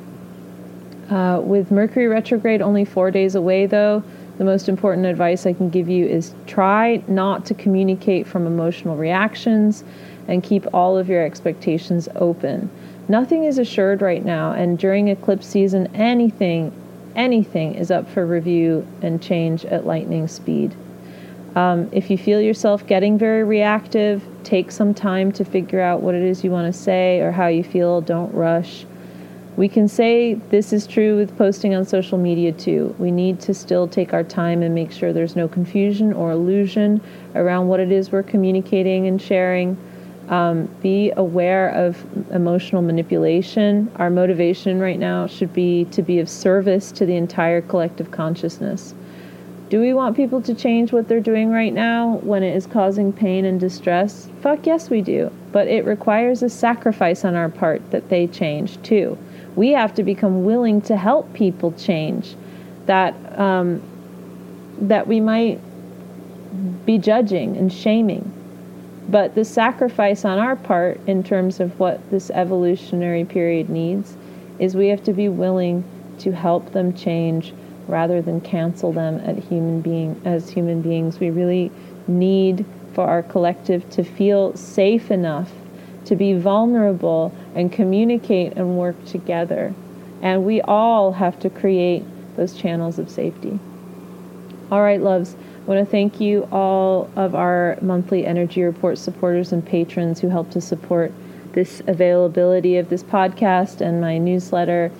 Uh, 1.10 1.40
with 1.44 1.70
Mercury 1.70 2.08
retrograde 2.08 2.62
only 2.62 2.84
four 2.84 3.12
days 3.12 3.36
away, 3.36 3.68
though, 3.68 4.04
the 4.38 4.44
most 4.44 4.68
important 4.68 5.06
advice 5.06 5.46
I 5.46 5.54
can 5.54 5.70
give 5.70 5.88
you 5.88 6.06
is 6.06 6.34
try 6.48 7.04
not 7.08 7.46
to 7.46 7.54
communicate 7.54 8.28
from 8.28 8.48
emotional 8.48 8.98
reactions 8.98 9.84
and 10.28 10.44
keep 10.44 10.66
all 10.74 10.98
of 10.98 11.08
your 11.08 11.24
expectations 11.24 12.10
open. 12.16 12.70
Nothing 13.08 13.44
is 13.44 13.60
assured 13.60 14.02
right 14.02 14.26
now, 14.26 14.52
and 14.52 14.80
during 14.80 15.08
eclipse 15.10 15.46
season, 15.46 15.88
anything, 15.96 16.74
anything 17.16 17.76
is 17.76 17.92
up 17.92 18.10
for 18.10 18.26
review 18.26 18.86
and 19.04 19.22
change 19.22 19.64
at 19.66 19.86
lightning 19.86 20.28
speed. 20.28 20.76
Um, 21.56 21.88
if 21.94 22.10
you 22.10 22.18
feel 22.18 22.42
yourself 22.42 22.86
getting 22.86 23.18
very 23.18 23.44
reactive, 23.44 24.24
take 24.44 24.72
some 24.72 24.94
time 24.94 25.32
to 25.34 25.46
figure 25.46 25.80
out 25.80 26.02
what 26.02 26.16
it 26.16 26.24
is 26.24 26.44
you 26.44 26.52
want 26.52 26.74
to 26.74 26.78
say 26.78 27.22
or 27.22 27.32
how 27.32 27.48
you 27.48 27.64
feel. 27.64 28.02
Don't 28.02 28.34
rush. 28.34 28.86
We 29.58 29.70
can 29.70 29.88
say 29.88 30.34
this 30.34 30.74
is 30.74 30.86
true 30.86 31.16
with 31.16 31.38
posting 31.38 31.74
on 31.76 31.86
social 31.86 32.18
media 32.18 32.52
too. 32.52 32.94
We 33.00 33.10
need 33.10 33.40
to 33.42 33.54
still 33.54 33.88
take 33.88 34.14
our 34.14 34.24
time 34.24 34.62
and 34.62 34.76
make 34.76 34.92
sure 34.92 35.14
there's 35.14 35.38
no 35.38 35.48
confusion 35.48 36.12
or 36.12 36.32
illusion 36.32 37.00
around 37.36 37.70
what 37.70 37.80
it 37.80 37.90
is 37.90 38.12
we're 38.12 38.24
communicating 38.24 39.08
and 39.08 39.22
sharing. 39.22 39.78
Um, 40.28 40.66
be 40.82 41.14
aware 41.16 41.70
of 41.70 42.04
emotional 42.34 42.82
manipulation. 42.82 43.90
Our 43.96 44.10
motivation 44.10 44.82
right 44.82 45.00
now 45.00 45.26
should 45.26 45.54
be 45.54 45.86
to 45.86 46.02
be 46.02 46.20
of 46.20 46.28
service 46.28 46.92
to 46.94 47.06
the 47.06 47.16
entire 47.16 47.62
collective 47.62 48.12
consciousness. 48.12 48.94
Do 49.70 49.80
we 49.80 49.94
want 49.94 50.18
people 50.18 50.42
to 50.42 50.54
change 50.54 50.92
what 50.92 51.08
they're 51.08 51.22
doing 51.22 51.50
right 51.50 51.74
now 51.74 52.20
when 52.24 52.44
it 52.44 52.58
is 52.58 52.68
causing 52.68 53.14
pain 53.14 53.46
and 53.46 53.58
distress? 53.58 54.28
Fuck 54.42 54.66
yes, 54.66 54.90
we 54.90 55.02
do. 55.02 55.32
But 55.54 55.70
it 55.70 55.86
requires 55.86 56.44
a 56.44 56.50
sacrifice 56.50 57.24
on 57.24 57.36
our 57.36 57.50
part 57.50 57.92
that 57.92 58.10
they 58.10 58.28
change 58.28 58.82
too 58.82 59.18
we 59.56 59.72
have 59.72 59.94
to 59.96 60.04
become 60.04 60.44
willing 60.44 60.82
to 60.82 60.98
help 60.98 61.34
people 61.34 61.72
change 61.74 62.36
that 62.86 63.16
um, 63.40 63.82
that 64.80 65.08
we 65.08 65.20
might 65.20 65.60
be 66.86 66.98
judging 66.98 67.56
and 67.58 67.72
shaming. 67.72 68.32
But 69.08 69.36
the 69.36 69.46
sacrifice 69.46 70.26
on 70.26 70.40
our 70.40 70.56
part 70.56 71.00
in 71.08 71.24
terms 71.24 71.60
of 71.60 71.80
what 71.80 72.10
this 72.12 72.30
evolutionary 72.32 73.24
period 73.24 73.70
needs 73.70 74.18
is 74.60 74.76
we 74.76 74.88
have 74.88 75.04
to 75.04 75.14
be 75.14 75.30
willing 75.30 75.84
to 76.20 76.32
help 76.32 76.72
them 76.72 76.94
change 76.94 77.54
rather 77.88 78.22
than 78.22 78.42
cancel 78.42 78.92
them 78.92 79.20
at 79.20 79.38
human 79.38 79.82
being 79.82 80.20
as 80.26 80.50
human 80.50 80.82
beings. 80.82 81.20
We 81.20 81.30
really 81.30 81.72
need 82.08 82.66
for 82.94 83.06
our 83.06 83.22
collective 83.22 83.88
to 83.92 84.04
feel 84.04 84.56
safe 84.56 85.12
enough 85.12 85.52
to 86.06 86.16
be 86.16 86.34
vulnerable 86.34 87.34
and 87.56 87.72
communicate 87.72 88.54
and 88.54 88.78
work 88.78 89.04
together. 89.06 89.74
And 90.22 90.46
we 90.46 90.62
all 90.62 91.12
have 91.14 91.40
to 91.42 91.50
create 91.50 92.04
those 92.36 92.54
channels 92.54 93.00
of 93.00 93.10
safety. 93.10 93.60
All 94.72 94.82
right, 94.82 95.02
loves. 95.02 95.36
I 95.36 95.68
want 95.68 95.86
to 95.86 95.92
thank 95.92 96.20
you 96.20 96.48
all 96.52 97.10
of 97.16 97.36
our 97.36 97.78
monthly 97.82 98.26
energy 98.26 98.64
report 98.64 98.98
supporters 98.98 99.52
and 99.52 99.66
patrons 99.66 100.20
who 100.20 100.30
help 100.30 100.52
to 100.52 100.62
support 100.62 101.12
this 101.54 101.82
availability 101.88 102.78
of 102.78 102.90
this 102.90 103.04
podcast 103.04 103.82
and 103.82 104.02
my 104.02 104.18
newsletter 104.18 104.92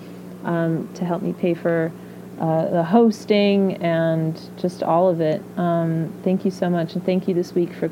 um, 0.44 0.88
to 0.94 1.04
help 1.04 1.22
me 1.22 1.32
pay 1.34 1.54
for 1.54 1.92
uh, 2.40 2.66
the 2.70 2.82
hosting 2.82 3.74
and 3.76 4.40
just 4.56 4.82
all 4.82 5.08
of 5.08 5.20
it. 5.20 5.42
Um, 5.56 6.12
thank 6.22 6.44
you 6.44 6.50
so 6.50 6.68
much, 6.68 6.94
and 6.94 7.04
thank 7.04 7.28
you 7.28 7.34
this 7.34 7.54
week 7.54 7.72
for 7.72 7.90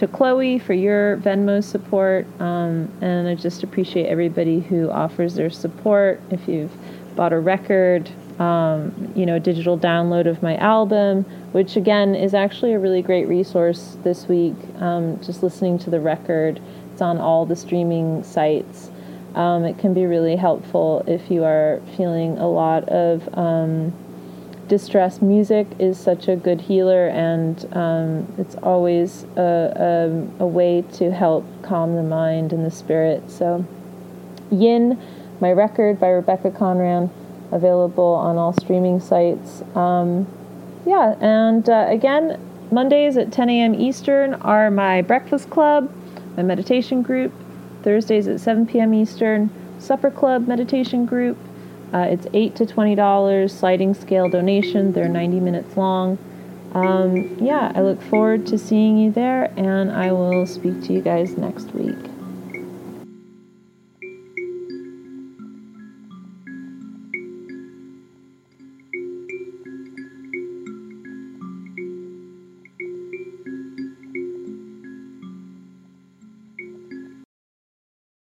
to 0.00 0.08
Chloe 0.08 0.58
for 0.58 0.72
your 0.72 1.18
Venmo 1.18 1.62
support. 1.62 2.26
Um, 2.40 2.90
and 3.02 3.28
I 3.28 3.34
just 3.34 3.62
appreciate 3.62 4.06
everybody 4.06 4.60
who 4.60 4.90
offers 4.90 5.34
their 5.34 5.50
support. 5.50 6.22
If 6.30 6.48
you've 6.48 6.72
bought 7.16 7.34
a 7.34 7.38
record, 7.38 8.10
um, 8.40 9.12
you 9.14 9.26
know, 9.26 9.36
a 9.36 9.40
digital 9.40 9.78
download 9.78 10.26
of 10.26 10.42
my 10.42 10.56
album, 10.56 11.24
which 11.52 11.76
again 11.76 12.14
is 12.14 12.32
actually 12.32 12.72
a 12.72 12.78
really 12.78 13.02
great 13.02 13.28
resource 13.28 13.98
this 14.02 14.26
week. 14.26 14.54
Um, 14.78 15.20
just 15.22 15.42
listening 15.42 15.78
to 15.80 15.90
the 15.90 16.00
record, 16.00 16.62
it's 16.94 17.02
on 17.02 17.18
all 17.18 17.44
the 17.44 17.56
streaming 17.56 18.24
sites. 18.24 18.90
Um, 19.34 19.64
it 19.64 19.78
can 19.78 19.92
be 19.92 20.06
really 20.06 20.34
helpful 20.34 21.04
if 21.06 21.30
you 21.30 21.44
are 21.44 21.82
feeling 21.98 22.38
a 22.38 22.48
lot 22.48 22.88
of 22.88 23.28
um, 23.36 23.92
distress 24.70 25.20
music 25.20 25.66
is 25.80 25.98
such 25.98 26.28
a 26.28 26.36
good 26.36 26.60
healer, 26.60 27.08
and 27.08 27.68
um, 27.76 28.32
it's 28.38 28.54
always 28.62 29.24
a, 29.36 30.30
a, 30.38 30.44
a, 30.44 30.46
way 30.46 30.82
to 30.92 31.10
help 31.10 31.44
calm 31.62 31.96
the 31.96 32.02
mind 32.04 32.52
and 32.52 32.64
the 32.64 32.70
spirit. 32.70 33.28
So, 33.28 33.66
Yin, 34.52 34.96
my 35.40 35.50
record 35.50 35.98
by 35.98 36.08
Rebecca 36.10 36.52
Conran, 36.52 37.10
available 37.50 38.14
on 38.14 38.36
all 38.36 38.52
streaming 38.52 39.00
sites. 39.00 39.62
Um, 39.74 40.28
yeah, 40.86 41.16
and 41.20 41.68
uh, 41.68 41.86
again, 41.88 42.40
Mondays 42.70 43.16
at 43.16 43.32
10 43.32 43.50
a.m. 43.50 43.74
Eastern 43.74 44.34
are 44.34 44.70
my 44.70 45.02
breakfast 45.02 45.50
club, 45.50 45.92
my 46.36 46.44
meditation 46.44 47.02
group. 47.02 47.32
Thursdays 47.82 48.28
at 48.28 48.38
7 48.38 48.66
p.m. 48.66 48.94
Eastern, 48.94 49.50
supper 49.80 50.12
club 50.12 50.46
meditation 50.46 51.06
group. 51.06 51.36
Uh, 51.92 52.06
it's 52.10 52.26
eight 52.32 52.54
to 52.56 52.66
twenty 52.66 52.94
dollars 52.94 53.52
sliding 53.52 53.94
scale 53.94 54.28
donation. 54.28 54.92
They're 54.92 55.08
ninety 55.08 55.40
minutes 55.40 55.76
long. 55.76 56.18
Um, 56.72 57.36
yeah, 57.40 57.72
I 57.74 57.82
look 57.82 58.00
forward 58.02 58.46
to 58.48 58.58
seeing 58.58 58.96
you 58.96 59.10
there, 59.10 59.52
and 59.56 59.90
I 59.90 60.12
will 60.12 60.46
speak 60.46 60.82
to 60.84 60.92
you 60.92 61.00
guys 61.00 61.36
next 61.36 61.74
week. 61.74 62.09